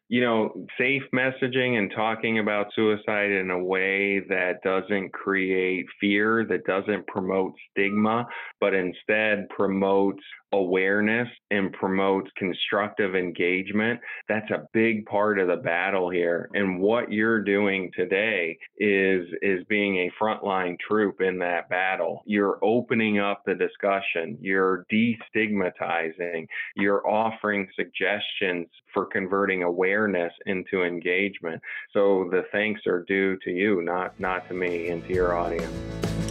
you 0.10 0.22
know, 0.22 0.52
safe 0.78 1.04
messaging 1.14 1.78
and 1.78 1.92
talking 1.96 2.40
about 2.40 2.68
suicide 2.76 3.32
in 3.32 3.50
a 3.50 3.64
way 3.64 4.20
that 4.30 4.62
doesn't 4.64 5.12
create 5.14 5.86
fear, 6.00 6.46
that 6.50 6.66
doesn't 6.66 7.08
promote 7.08 7.54
stigma, 7.72 8.26
but 8.60 8.74
instead 8.74 9.48
promotes 9.50 10.22
awareness 10.54 11.28
and 11.52 11.74
promotes 11.74 12.30
constructive 12.38 13.16
engagement. 13.16 14.00
That's 14.30 14.50
a 14.52 14.66
big 14.72 15.06
part 15.06 15.40
of 15.40 15.48
the 15.48 15.58
battle 15.58 16.10
here. 16.10 16.50
And 16.54 16.80
what 16.80 17.12
you're 17.12 17.44
doing 17.44 17.92
today 17.96 18.58
is 18.78 19.28
is 19.42 19.64
being 19.68 19.98
a 19.98 20.12
frontline 20.24 20.78
troop 20.80 21.22
in 21.22 21.40
that 21.40 21.70
battle. 21.70 22.22
You're 22.26 22.60
opening 22.64 23.20
up 23.20 23.42
the 23.46 23.56
discussion, 23.56 24.38
you're 24.40 24.86
destigmatizing, 24.94 26.48
you're 26.76 27.08
offering 27.08 27.68
suggestions 27.76 28.68
for 28.94 29.08
converting 29.08 29.64
awareness 29.64 30.34
into 30.46 30.84
engagement. 30.84 31.62
So 31.92 32.30
the 32.32 32.44
thanks 32.52 32.82
are 32.88 33.04
due 33.08 33.38
to 33.44 33.52
you, 33.52 33.82
not 33.82 34.20
not 34.20 34.48
to 34.50 34.54
me 34.54 34.90
and 34.90 35.04
to 35.08 35.14
your 35.14 35.36
audience. 35.36 36.23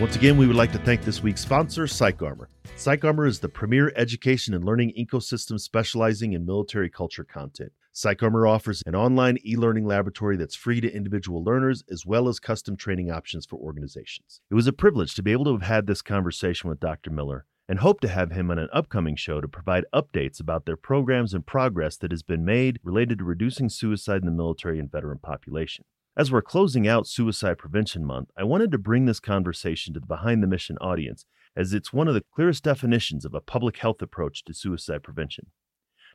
Once 0.00 0.14
again, 0.14 0.36
we 0.36 0.46
would 0.46 0.54
like 0.54 0.70
to 0.70 0.78
thank 0.78 1.02
this 1.02 1.24
week's 1.24 1.40
sponsor, 1.40 1.82
PsychArmor. 1.82 2.46
PsychArmor 2.76 3.26
is 3.26 3.40
the 3.40 3.48
premier 3.48 3.92
education 3.96 4.54
and 4.54 4.64
learning 4.64 4.92
ecosystem 4.96 5.58
specializing 5.58 6.34
in 6.34 6.46
military 6.46 6.88
culture 6.88 7.24
content. 7.24 7.72
PsychArmor 7.96 8.48
offers 8.48 8.80
an 8.86 8.94
online 8.94 9.38
e 9.44 9.56
learning 9.56 9.86
laboratory 9.86 10.36
that's 10.36 10.54
free 10.54 10.80
to 10.80 10.94
individual 10.94 11.42
learners 11.42 11.82
as 11.90 12.06
well 12.06 12.28
as 12.28 12.38
custom 12.38 12.76
training 12.76 13.10
options 13.10 13.44
for 13.44 13.56
organizations. 13.56 14.40
It 14.52 14.54
was 14.54 14.68
a 14.68 14.72
privilege 14.72 15.16
to 15.16 15.22
be 15.24 15.32
able 15.32 15.46
to 15.46 15.52
have 15.54 15.62
had 15.62 15.88
this 15.88 16.00
conversation 16.00 16.70
with 16.70 16.78
Dr. 16.78 17.10
Miller 17.10 17.44
and 17.68 17.80
hope 17.80 17.98
to 18.02 18.08
have 18.08 18.30
him 18.30 18.52
on 18.52 18.58
an 18.60 18.68
upcoming 18.72 19.16
show 19.16 19.40
to 19.40 19.48
provide 19.48 19.84
updates 19.92 20.38
about 20.38 20.64
their 20.64 20.76
programs 20.76 21.34
and 21.34 21.44
progress 21.44 21.96
that 21.96 22.12
has 22.12 22.22
been 22.22 22.44
made 22.44 22.78
related 22.84 23.18
to 23.18 23.24
reducing 23.24 23.68
suicide 23.68 24.20
in 24.20 24.26
the 24.26 24.30
military 24.30 24.78
and 24.78 24.92
veteran 24.92 25.18
population. 25.18 25.84
As 26.18 26.32
we're 26.32 26.42
closing 26.42 26.88
out 26.88 27.06
Suicide 27.06 27.58
Prevention 27.58 28.04
Month, 28.04 28.32
I 28.36 28.42
wanted 28.42 28.72
to 28.72 28.78
bring 28.78 29.06
this 29.06 29.20
conversation 29.20 29.94
to 29.94 30.00
the 30.00 30.06
Behind 30.06 30.42
the 30.42 30.48
Mission 30.48 30.76
audience, 30.80 31.24
as 31.54 31.72
it's 31.72 31.92
one 31.92 32.08
of 32.08 32.14
the 32.14 32.24
clearest 32.34 32.64
definitions 32.64 33.24
of 33.24 33.34
a 33.34 33.40
public 33.40 33.76
health 33.76 34.02
approach 34.02 34.42
to 34.46 34.52
suicide 34.52 35.04
prevention. 35.04 35.46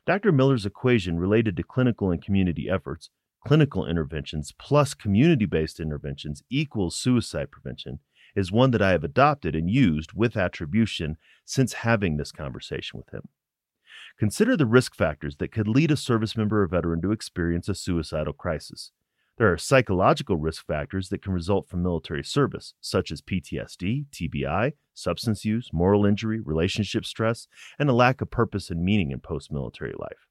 Dr. 0.06 0.30
Miller's 0.30 0.66
equation 0.66 1.18
related 1.18 1.56
to 1.56 1.62
clinical 1.62 2.10
and 2.10 2.22
community 2.22 2.68
efforts, 2.68 3.08
clinical 3.46 3.86
interventions 3.86 4.52
plus 4.58 4.92
community 4.92 5.46
based 5.46 5.80
interventions 5.80 6.42
equals 6.50 6.98
suicide 6.98 7.50
prevention, 7.50 8.00
is 8.36 8.52
one 8.52 8.72
that 8.72 8.82
I 8.82 8.90
have 8.90 9.04
adopted 9.04 9.56
and 9.56 9.70
used 9.70 10.12
with 10.12 10.36
attribution 10.36 11.16
since 11.46 11.72
having 11.72 12.18
this 12.18 12.30
conversation 12.30 12.98
with 12.98 13.08
him. 13.08 13.28
Consider 14.18 14.54
the 14.54 14.66
risk 14.66 14.94
factors 14.94 15.36
that 15.36 15.50
could 15.50 15.66
lead 15.66 15.90
a 15.90 15.96
service 15.96 16.36
member 16.36 16.62
or 16.62 16.66
veteran 16.66 17.00
to 17.00 17.10
experience 17.10 17.70
a 17.70 17.74
suicidal 17.74 18.34
crisis. 18.34 18.90
There 19.36 19.52
are 19.52 19.58
psychological 19.58 20.36
risk 20.36 20.64
factors 20.64 21.08
that 21.08 21.22
can 21.22 21.32
result 21.32 21.68
from 21.68 21.82
military 21.82 22.22
service, 22.22 22.74
such 22.80 23.10
as 23.10 23.20
PTSD, 23.20 24.06
TBI, 24.12 24.74
substance 24.94 25.44
use, 25.44 25.70
moral 25.72 26.06
injury, 26.06 26.38
relationship 26.40 27.04
stress, 27.04 27.48
and 27.76 27.90
a 27.90 27.94
lack 27.94 28.20
of 28.20 28.30
purpose 28.30 28.70
and 28.70 28.84
meaning 28.84 29.10
in 29.10 29.18
post 29.18 29.50
military 29.50 29.92
life. 29.98 30.28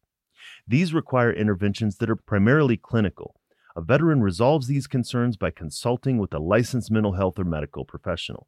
These 0.65 0.93
require 0.93 1.33
interventions 1.33 1.97
that 1.97 2.09
are 2.09 2.15
primarily 2.15 2.77
clinical. 2.77 3.35
A 3.75 3.81
veteran 3.81 4.21
resolves 4.21 4.67
these 4.67 4.87
concerns 4.87 5.35
by 5.35 5.51
consulting 5.51 6.17
with 6.17 6.33
a 6.33 6.39
licensed 6.39 6.89
mental 6.89 7.13
health 7.13 7.37
or 7.37 7.43
medical 7.43 7.83
professional. 7.83 8.47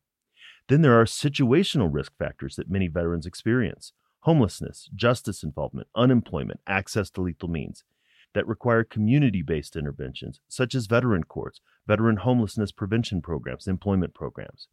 Then 0.69 0.81
there 0.81 0.99
are 0.99 1.05
situational 1.05 1.89
risk 1.91 2.13
factors 2.17 2.55
that 2.55 2.69
many 2.69 2.87
veterans 2.87 3.25
experience 3.25 3.91
homelessness, 4.21 4.89
justice 4.95 5.43
involvement, 5.43 5.87
unemployment, 5.95 6.59
access 6.65 7.11
to 7.11 7.21
lethal 7.21 7.47
means 7.47 7.83
that 8.35 8.47
require 8.47 8.83
community 8.83 9.41
based 9.41 9.75
interventions, 9.75 10.39
such 10.47 10.75
as 10.75 10.85
veteran 10.85 11.23
courts, 11.23 11.61
veteran 11.87 12.17
homelessness 12.17 12.71
prevention 12.71 13.21
programs, 13.21 13.65
employment 13.65 14.13
programs. 14.13 14.67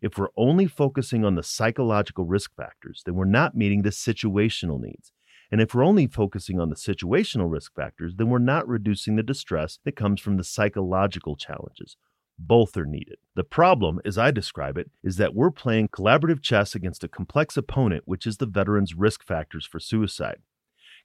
If 0.00 0.16
we're 0.16 0.28
only 0.36 0.66
focusing 0.66 1.24
on 1.24 1.34
the 1.34 1.42
psychological 1.42 2.26
risk 2.26 2.54
factors, 2.54 3.02
then 3.04 3.14
we're 3.14 3.24
not 3.24 3.56
meeting 3.56 3.82
the 3.82 3.90
situational 3.90 4.78
needs. 4.78 5.10
And 5.50 5.62
if 5.62 5.74
we're 5.74 5.84
only 5.84 6.06
focusing 6.06 6.60
on 6.60 6.68
the 6.68 6.76
situational 6.76 7.50
risk 7.50 7.74
factors, 7.74 8.14
then 8.16 8.28
we're 8.28 8.38
not 8.38 8.68
reducing 8.68 9.16
the 9.16 9.22
distress 9.22 9.78
that 9.84 9.96
comes 9.96 10.20
from 10.20 10.36
the 10.36 10.44
psychological 10.44 11.36
challenges. 11.36 11.96
Both 12.38 12.76
are 12.76 12.84
needed. 12.84 13.16
The 13.34 13.44
problem, 13.44 13.98
as 14.04 14.18
I 14.18 14.30
describe 14.30 14.76
it, 14.76 14.90
is 15.02 15.16
that 15.16 15.34
we're 15.34 15.50
playing 15.50 15.88
collaborative 15.88 16.42
chess 16.42 16.74
against 16.74 17.02
a 17.02 17.08
complex 17.08 17.56
opponent, 17.56 18.02
which 18.04 18.26
is 18.26 18.36
the 18.36 18.46
veteran's 18.46 18.94
risk 18.94 19.24
factors 19.24 19.66
for 19.66 19.80
suicide. 19.80 20.40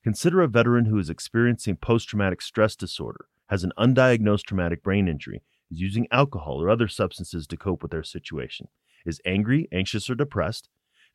Consider 0.03 0.41
a 0.41 0.49
veteran 0.49 0.85
who 0.85 0.97
is 0.97 1.09
experiencing 1.09 1.77
post 1.77 2.09
traumatic 2.09 2.41
stress 2.41 2.75
disorder, 2.75 3.27
has 3.47 3.63
an 3.63 3.71
undiagnosed 3.77 4.43
traumatic 4.43 4.83
brain 4.83 5.07
injury, 5.07 5.41
is 5.71 5.79
using 5.79 6.07
alcohol 6.11 6.61
or 6.61 6.69
other 6.69 6.89
substances 6.89 7.47
to 7.47 7.55
cope 7.55 7.81
with 7.81 7.91
their 7.91 8.03
situation, 8.03 8.67
is 9.05 9.21
angry, 9.25 9.69
anxious, 9.71 10.09
or 10.09 10.15
depressed, 10.15 10.67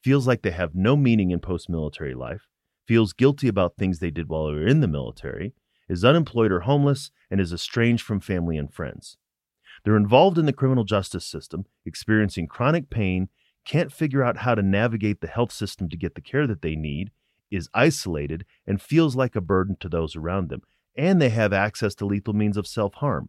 feels 0.02 0.26
like 0.26 0.40
they 0.40 0.52
have 0.52 0.74
no 0.74 0.96
meaning 0.96 1.30
in 1.30 1.38
post 1.38 1.68
military 1.68 2.14
life, 2.14 2.48
feels 2.86 3.12
guilty 3.12 3.46
about 3.46 3.76
things 3.76 3.98
they 3.98 4.10
did 4.10 4.28
while 4.30 4.46
they 4.46 4.54
were 4.54 4.66
in 4.66 4.80
the 4.80 4.88
military, 4.88 5.52
is 5.88 6.04
unemployed 6.04 6.50
or 6.50 6.60
homeless, 6.60 7.10
and 7.30 7.42
is 7.42 7.52
estranged 7.52 8.02
from 8.02 8.20
family 8.20 8.56
and 8.56 8.72
friends. 8.72 9.18
They're 9.84 9.96
involved 9.96 10.38
in 10.38 10.46
the 10.46 10.52
criminal 10.52 10.84
justice 10.84 11.26
system, 11.26 11.66
experiencing 11.84 12.46
chronic 12.46 12.88
pain, 12.88 13.28
can't 13.66 13.92
figure 13.92 14.24
out 14.24 14.38
how 14.38 14.54
to 14.54 14.62
navigate 14.62 15.20
the 15.20 15.26
health 15.26 15.52
system 15.52 15.90
to 15.90 15.96
get 15.96 16.14
the 16.14 16.22
care 16.22 16.46
that 16.46 16.62
they 16.62 16.74
need, 16.74 17.10
is 17.50 17.68
isolated, 17.74 18.44
and 18.66 18.80
feels 18.80 19.16
like 19.16 19.36
a 19.36 19.40
burden 19.40 19.76
to 19.80 19.88
those 19.88 20.16
around 20.16 20.48
them, 20.48 20.62
and 20.96 21.20
they 21.20 21.30
have 21.30 21.52
access 21.52 21.94
to 21.96 22.06
lethal 22.06 22.34
means 22.34 22.56
of 22.56 22.66
self 22.66 22.94
harm. 22.94 23.28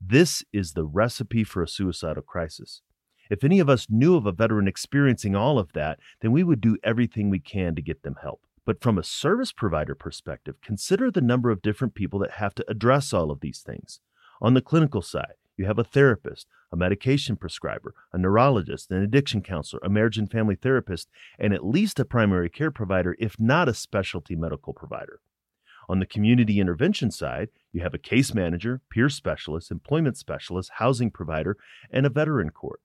This 0.00 0.44
is 0.52 0.72
the 0.72 0.84
recipe 0.84 1.44
for 1.44 1.62
a 1.62 1.68
suicidal 1.68 2.22
crisis. 2.22 2.82
If 3.30 3.44
any 3.44 3.58
of 3.58 3.68
us 3.68 3.86
knew 3.90 4.16
of 4.16 4.26
a 4.26 4.32
veteran 4.32 4.68
experiencing 4.68 5.36
all 5.36 5.58
of 5.58 5.72
that, 5.72 5.98
then 6.20 6.32
we 6.32 6.44
would 6.44 6.60
do 6.60 6.78
everything 6.82 7.28
we 7.28 7.40
can 7.40 7.74
to 7.74 7.82
get 7.82 8.02
them 8.02 8.16
help. 8.22 8.40
But 8.64 8.82
from 8.82 8.98
a 8.98 9.04
service 9.04 9.52
provider 9.52 9.94
perspective, 9.94 10.56
consider 10.62 11.10
the 11.10 11.20
number 11.20 11.50
of 11.50 11.62
different 11.62 11.94
people 11.94 12.18
that 12.20 12.32
have 12.32 12.54
to 12.56 12.64
address 12.68 13.12
all 13.12 13.30
of 13.30 13.40
these 13.40 13.60
things. 13.60 14.00
On 14.40 14.54
the 14.54 14.60
clinical 14.60 15.02
side, 15.02 15.34
you 15.58 15.66
have 15.66 15.78
a 15.78 15.84
therapist, 15.84 16.46
a 16.72 16.76
medication 16.76 17.36
prescriber, 17.36 17.94
a 18.12 18.18
neurologist, 18.18 18.90
an 18.90 19.02
addiction 19.02 19.42
counselor, 19.42 19.80
a 19.84 19.90
marriage 19.90 20.16
and 20.16 20.30
family 20.30 20.54
therapist, 20.54 21.08
and 21.38 21.52
at 21.52 21.66
least 21.66 21.98
a 21.98 22.04
primary 22.04 22.48
care 22.48 22.70
provider, 22.70 23.16
if 23.18 23.38
not 23.38 23.68
a 23.68 23.74
specialty 23.74 24.36
medical 24.36 24.72
provider. 24.72 25.20
On 25.88 26.00
the 26.00 26.06
community 26.06 26.60
intervention 26.60 27.10
side, 27.10 27.48
you 27.72 27.80
have 27.80 27.94
a 27.94 27.98
case 27.98 28.34
manager, 28.34 28.82
peer 28.90 29.08
specialist, 29.08 29.70
employment 29.70 30.16
specialist, 30.16 30.70
housing 30.74 31.10
provider, 31.10 31.56
and 31.90 32.04
a 32.04 32.10
veteran 32.10 32.50
court. 32.50 32.80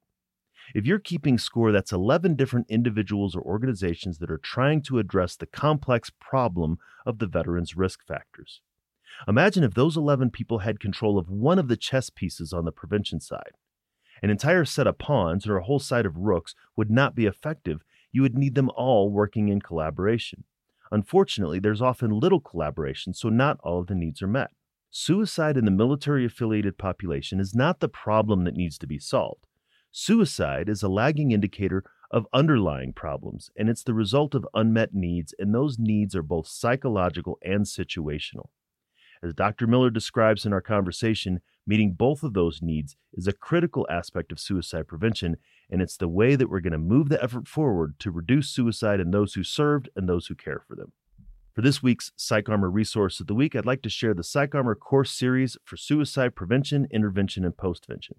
If 0.74 0.86
you're 0.86 1.00
keeping 1.00 1.38
score, 1.38 1.74
that's 1.74 1.92
11 1.92 2.36
different 2.36 2.68
individuals 2.70 3.36
or 3.36 3.42
organizations 3.42 4.20
that 4.20 4.32
are 4.32 4.38
trying 4.38 4.82
to 4.84 5.00
address 5.00 5.36
the 5.36 5.46
complex 5.46 6.10
problem 6.10 6.80
of 7.06 7.20
the 7.20 7.28
veteran's 7.28 7.76
risk 7.76 8.06
factors. 8.08 8.62
Imagine 9.28 9.64
if 9.64 9.74
those 9.74 9.98
11 9.98 10.32
people 10.32 10.60
had 10.60 10.80
control 10.80 11.18
of 11.18 11.30
one 11.30 11.60
of 11.60 11.68
the 11.68 11.78
chess 11.78 12.10
pieces 12.10 12.54
on 12.54 12.66
the 12.66 12.72
prevention 12.72 13.20
side. 13.20 13.52
An 14.22 14.30
entire 14.30 14.66
set 14.66 14.88
of 14.88 14.98
pawns 14.98 15.48
or 15.48 15.58
a 15.58 15.64
whole 15.64 15.80
side 15.80 16.06
of 16.06 16.18
rooks 16.18 16.56
would 16.76 16.90
not 16.90 17.16
be 17.16 17.26
effective. 17.26 17.82
You 18.12 18.22
would 18.22 18.38
need 18.38 18.56
them 18.56 18.70
all 18.76 19.10
working 19.10 19.50
in 19.50 19.62
collaboration. 19.62 20.46
Unfortunately, 20.92 21.60
there's 21.60 21.82
often 21.82 22.12
little 22.12 22.40
collaboration, 22.40 23.14
so 23.14 23.30
not 23.30 23.60
all 23.64 23.80
of 23.80 23.88
the 23.88 23.96
needs 23.96 24.22
are 24.22 24.28
met. 24.28 24.52
Suicide 24.92 25.58
in 25.58 25.66
the 25.66 25.72
military 25.72 26.24
affiliated 26.24 26.78
population 26.78 27.40
is 27.40 27.56
not 27.56 27.80
the 27.80 27.90
problem 27.90 28.44
that 28.44 28.56
needs 28.56 28.78
to 28.78 28.88
be 28.88 29.00
solved. 29.00 29.48
Suicide 29.92 30.70
is 30.70 30.84
a 30.84 30.88
lagging 30.88 31.32
indicator 31.32 31.84
of 32.12 32.28
underlying 32.32 32.94
problems, 32.94 33.50
and 33.58 33.70
it's 33.70 33.84
the 33.84 33.94
result 33.94 34.36
of 34.36 34.48
unmet 34.54 34.94
needs, 34.94 35.34
and 35.40 35.54
those 35.54 35.80
needs 35.80 36.16
are 36.16 36.22
both 36.22 36.48
psychological 36.48 37.40
and 37.42 37.66
situational. 37.66 38.50
As 39.24 39.34
Dr. 39.34 39.68
Miller 39.68 39.90
describes 39.90 40.46
in 40.46 40.52
our 40.52 40.60
conversation, 40.60 41.40
meeting 41.66 41.94
both 41.94 42.24
of 42.24 42.34
those 42.34 42.62
needs 42.62 42.98
is 43.14 43.26
a 43.26 43.32
critical 43.32 43.88
aspect 43.90 44.34
of 44.34 44.40
suicide 44.40 44.86
prevention, 44.86 45.38
and 45.70 45.82
it's 45.82 45.96
the 45.96 46.10
way 46.10 46.36
that 46.36 46.50
we're 46.50 46.60
going 46.60 46.74
to 46.74 46.78
move 46.78 47.08
the 47.08 47.24
effort 47.24 47.48
forward 47.48 47.98
to 48.00 48.12
reduce 48.12 48.50
suicide 48.50 49.00
in 49.00 49.12
those 49.12 49.36
who 49.36 49.44
served 49.44 49.88
and 49.96 50.10
those 50.10 50.28
who 50.28 50.36
care 50.36 50.62
for 50.68 50.76
them. 50.76 50.92
For 51.54 51.62
this 51.62 51.82
week's 51.82 52.12
PsychArmor 52.18 52.74
Resource 52.74 53.22
of 53.22 53.28
the 53.28 53.36
Week, 53.36 53.56
I'd 53.56 53.66
like 53.66 53.82
to 53.84 53.90
share 53.90 54.14
the 54.14 54.24
PsychArmor 54.24 54.78
course 54.78 55.12
series 55.12 55.56
for 55.64 55.78
suicide 55.78 56.36
prevention, 56.36 56.86
intervention, 56.92 57.46
and 57.46 57.56
postvention. 57.56 58.16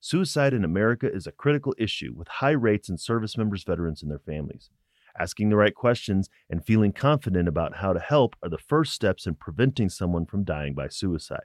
Suicide 0.00 0.54
in 0.54 0.64
America 0.64 1.12
is 1.12 1.26
a 1.26 1.32
critical 1.32 1.74
issue 1.76 2.14
with 2.16 2.28
high 2.28 2.52
rates 2.52 2.88
in 2.88 2.96
service 2.96 3.36
members, 3.36 3.64
veterans, 3.64 4.00
and 4.00 4.10
their 4.10 4.18
families. 4.18 4.70
Asking 5.18 5.48
the 5.48 5.56
right 5.56 5.74
questions 5.74 6.28
and 6.48 6.64
feeling 6.64 6.92
confident 6.92 7.48
about 7.48 7.76
how 7.76 7.92
to 7.92 8.00
help 8.00 8.36
are 8.42 8.48
the 8.48 8.58
first 8.58 8.92
steps 8.92 9.26
in 9.26 9.34
preventing 9.34 9.88
someone 9.88 10.26
from 10.26 10.44
dying 10.44 10.74
by 10.74 10.88
suicide. 10.88 11.44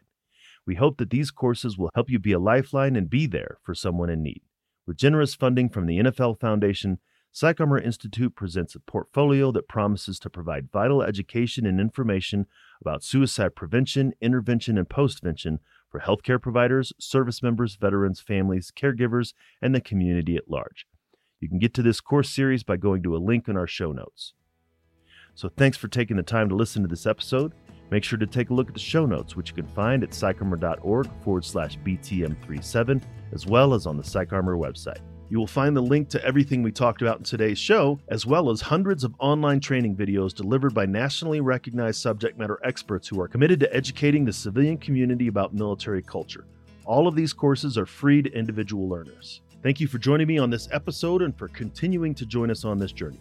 We 0.66 0.76
hope 0.76 0.98
that 0.98 1.10
these 1.10 1.32
courses 1.32 1.78
will 1.78 1.92
help 1.94 2.10
you 2.10 2.20
be 2.20 2.32
a 2.32 2.40
lifeline 2.40 2.96
and 2.96 3.10
be 3.10 3.28
there 3.28 3.58
for 3.64 3.76
someone 3.76 4.10
in 4.10 4.24
need. 4.24 4.42
With 4.88 4.98
generous 4.98 5.36
funding 5.36 5.70
from 5.70 5.86
the 5.86 6.00
NFL 6.00 6.40
Foundation, 6.40 7.00
PsychArmor 7.36 7.84
Institute 7.84 8.34
presents 8.34 8.76
a 8.76 8.80
portfolio 8.80 9.52
that 9.52 9.68
promises 9.68 10.20
to 10.20 10.30
provide 10.30 10.72
vital 10.72 11.02
education 11.04 11.66
and 11.66 11.82
information 11.82 12.46
about 12.80 13.04
suicide 13.04 13.56
prevention, 13.56 14.14
intervention, 14.22 14.78
and 14.78 14.88
postvention 14.88 15.58
for 15.90 16.00
healthcare 16.00 16.42
providers, 16.42 16.94
service 16.98 17.44
members, 17.44 17.76
veterans, 17.76 18.22
families, 18.22 18.72
caregivers, 18.74 19.34
and 19.62 19.76
the 19.76 19.82
community 19.82 20.38
at 20.38 20.50
large. 20.50 20.86
You 21.46 21.50
can 21.50 21.60
get 21.60 21.76
to 21.76 21.84
this 21.84 22.02
course 22.02 22.32
series 22.32 22.64
by 22.64 22.78
going 22.78 23.04
to 23.04 23.16
a 23.16 23.20
link 23.20 23.48
in 23.48 23.56
our 23.56 23.68
show 23.68 23.92
notes. 23.92 24.34
So 25.36 25.48
thanks 25.48 25.78
for 25.78 25.88
taking 25.88 26.18
the 26.18 26.24
time 26.24 26.50
to 26.50 26.56
listen 26.56 26.82
to 26.82 26.88
this 26.88 27.06
episode. 27.06 27.54
Make 27.92 28.04
sure 28.04 28.18
to 28.18 28.26
take 28.26 28.50
a 28.50 28.54
look 28.56 28.68
at 28.68 28.74
the 28.74 28.80
show 28.80 29.06
notes, 29.06 29.36
which 29.36 29.50
you 29.50 29.56
can 29.56 29.68
find 29.68 30.02
at 30.02 30.10
psycharmor.org 30.10 31.08
forward 31.24 31.46
slash 31.46 31.78
BTM37, 31.86 33.00
as 33.32 33.46
well 33.46 33.76
as 33.76 33.86
on 33.86 33.96
the 33.96 34.02
PsychArmor 34.02 34.58
website. 34.58 35.02
You 35.30 35.38
will 35.38 35.46
find 35.46 35.78
the 35.78 35.82
link 35.82 36.10
to 36.10 36.26
everything 36.26 36.64
we 36.64 36.72
talked 36.72 37.04
about 37.04 37.20
in 37.20 37.24
today's 37.24 37.60
show, 37.60 38.00
as 38.08 38.26
well 38.26 38.50
as 38.50 38.62
hundreds 38.62 39.04
of 39.04 39.14
online 39.20 39.60
training 39.60 39.96
videos 39.96 40.34
delivered 40.34 40.74
by 40.74 40.88
nationally 40.88 41.42
recognized 41.42 42.02
subject 42.02 42.40
matter 42.40 42.60
experts 42.64 43.08
who 43.08 43.22
are 43.22 43.28
committed 43.28 43.60
to 43.60 43.72
educating 43.72 44.26
the 44.26 44.34
civilian 44.34 44.80
community 44.80 45.28
about 45.28 45.54
military 45.54 46.02
culture. 46.02 46.46
All 46.86 47.08
of 47.08 47.14
these 47.14 47.34
courses 47.34 47.78
are 47.78 47.86
free 47.86 48.24
to 48.24 48.34
individual 48.34 48.90
learners. 48.90 49.42
Thank 49.66 49.80
you 49.80 49.88
for 49.88 49.98
joining 49.98 50.28
me 50.28 50.38
on 50.38 50.52
this 50.52 50.70
episode 50.72 51.24
and 51.24 51.36
for 51.36 51.48
continuing 51.48 52.14
to 52.14 52.26
join 52.28 52.52
us 52.52 52.66
on 52.66 52.78
this 52.78 52.92
journey. 52.92 53.18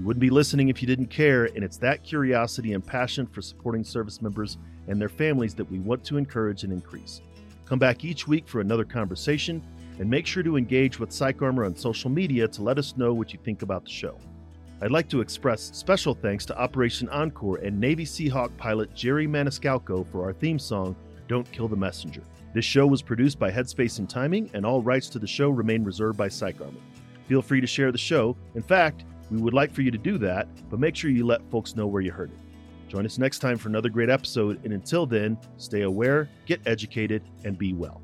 You 0.00 0.04
wouldn't 0.04 0.20
be 0.20 0.30
listening 0.30 0.68
if 0.68 0.82
you 0.82 0.88
didn't 0.88 1.10
care, 1.10 1.44
and 1.44 1.62
it's 1.62 1.76
that 1.76 2.02
curiosity 2.02 2.72
and 2.72 2.84
passion 2.84 3.24
for 3.24 3.40
supporting 3.40 3.84
service 3.84 4.20
members 4.20 4.58
and 4.88 5.00
their 5.00 5.08
families 5.08 5.54
that 5.54 5.70
we 5.70 5.78
want 5.78 6.02
to 6.06 6.16
encourage 6.16 6.64
and 6.64 6.72
increase. 6.72 7.20
Come 7.66 7.78
back 7.78 8.04
each 8.04 8.26
week 8.26 8.48
for 8.48 8.60
another 8.60 8.84
conversation 8.84 9.62
and 10.00 10.10
make 10.10 10.26
sure 10.26 10.42
to 10.42 10.56
engage 10.56 10.98
with 10.98 11.10
PsychArmor 11.10 11.64
on 11.64 11.76
social 11.76 12.10
media 12.10 12.48
to 12.48 12.64
let 12.64 12.78
us 12.78 12.96
know 12.96 13.14
what 13.14 13.32
you 13.32 13.38
think 13.44 13.62
about 13.62 13.84
the 13.84 13.90
show. 13.92 14.18
I'd 14.82 14.90
like 14.90 15.08
to 15.10 15.20
express 15.20 15.70
special 15.72 16.14
thanks 16.14 16.44
to 16.46 16.58
Operation 16.58 17.08
Encore 17.10 17.58
and 17.58 17.78
Navy 17.78 18.04
Seahawk 18.04 18.56
pilot 18.56 18.92
Jerry 18.92 19.28
Maniscalco 19.28 20.04
for 20.10 20.24
our 20.24 20.32
theme 20.32 20.58
song, 20.58 20.96
Don't 21.28 21.48
Kill 21.52 21.68
the 21.68 21.76
Messenger. 21.76 22.24
This 22.56 22.64
show 22.64 22.86
was 22.86 23.02
produced 23.02 23.38
by 23.38 23.50
Headspace 23.50 23.98
and 23.98 24.08
Timing, 24.08 24.48
and 24.54 24.64
all 24.64 24.80
rights 24.80 25.10
to 25.10 25.18
the 25.18 25.26
show 25.26 25.50
remain 25.50 25.84
reserved 25.84 26.16
by 26.16 26.28
PsychArmor. 26.28 26.80
Feel 27.26 27.42
free 27.42 27.60
to 27.60 27.66
share 27.66 27.92
the 27.92 27.98
show. 27.98 28.34
In 28.54 28.62
fact, 28.62 29.04
we 29.30 29.36
would 29.36 29.52
like 29.52 29.70
for 29.70 29.82
you 29.82 29.90
to 29.90 29.98
do 29.98 30.16
that, 30.16 30.48
but 30.70 30.80
make 30.80 30.96
sure 30.96 31.10
you 31.10 31.26
let 31.26 31.42
folks 31.50 31.76
know 31.76 31.86
where 31.86 32.00
you 32.00 32.10
heard 32.10 32.30
it. 32.30 32.38
Join 32.88 33.04
us 33.04 33.18
next 33.18 33.40
time 33.40 33.58
for 33.58 33.68
another 33.68 33.90
great 33.90 34.08
episode, 34.08 34.64
and 34.64 34.72
until 34.72 35.04
then, 35.04 35.36
stay 35.58 35.82
aware, 35.82 36.30
get 36.46 36.62
educated, 36.64 37.22
and 37.44 37.58
be 37.58 37.74
well. 37.74 38.00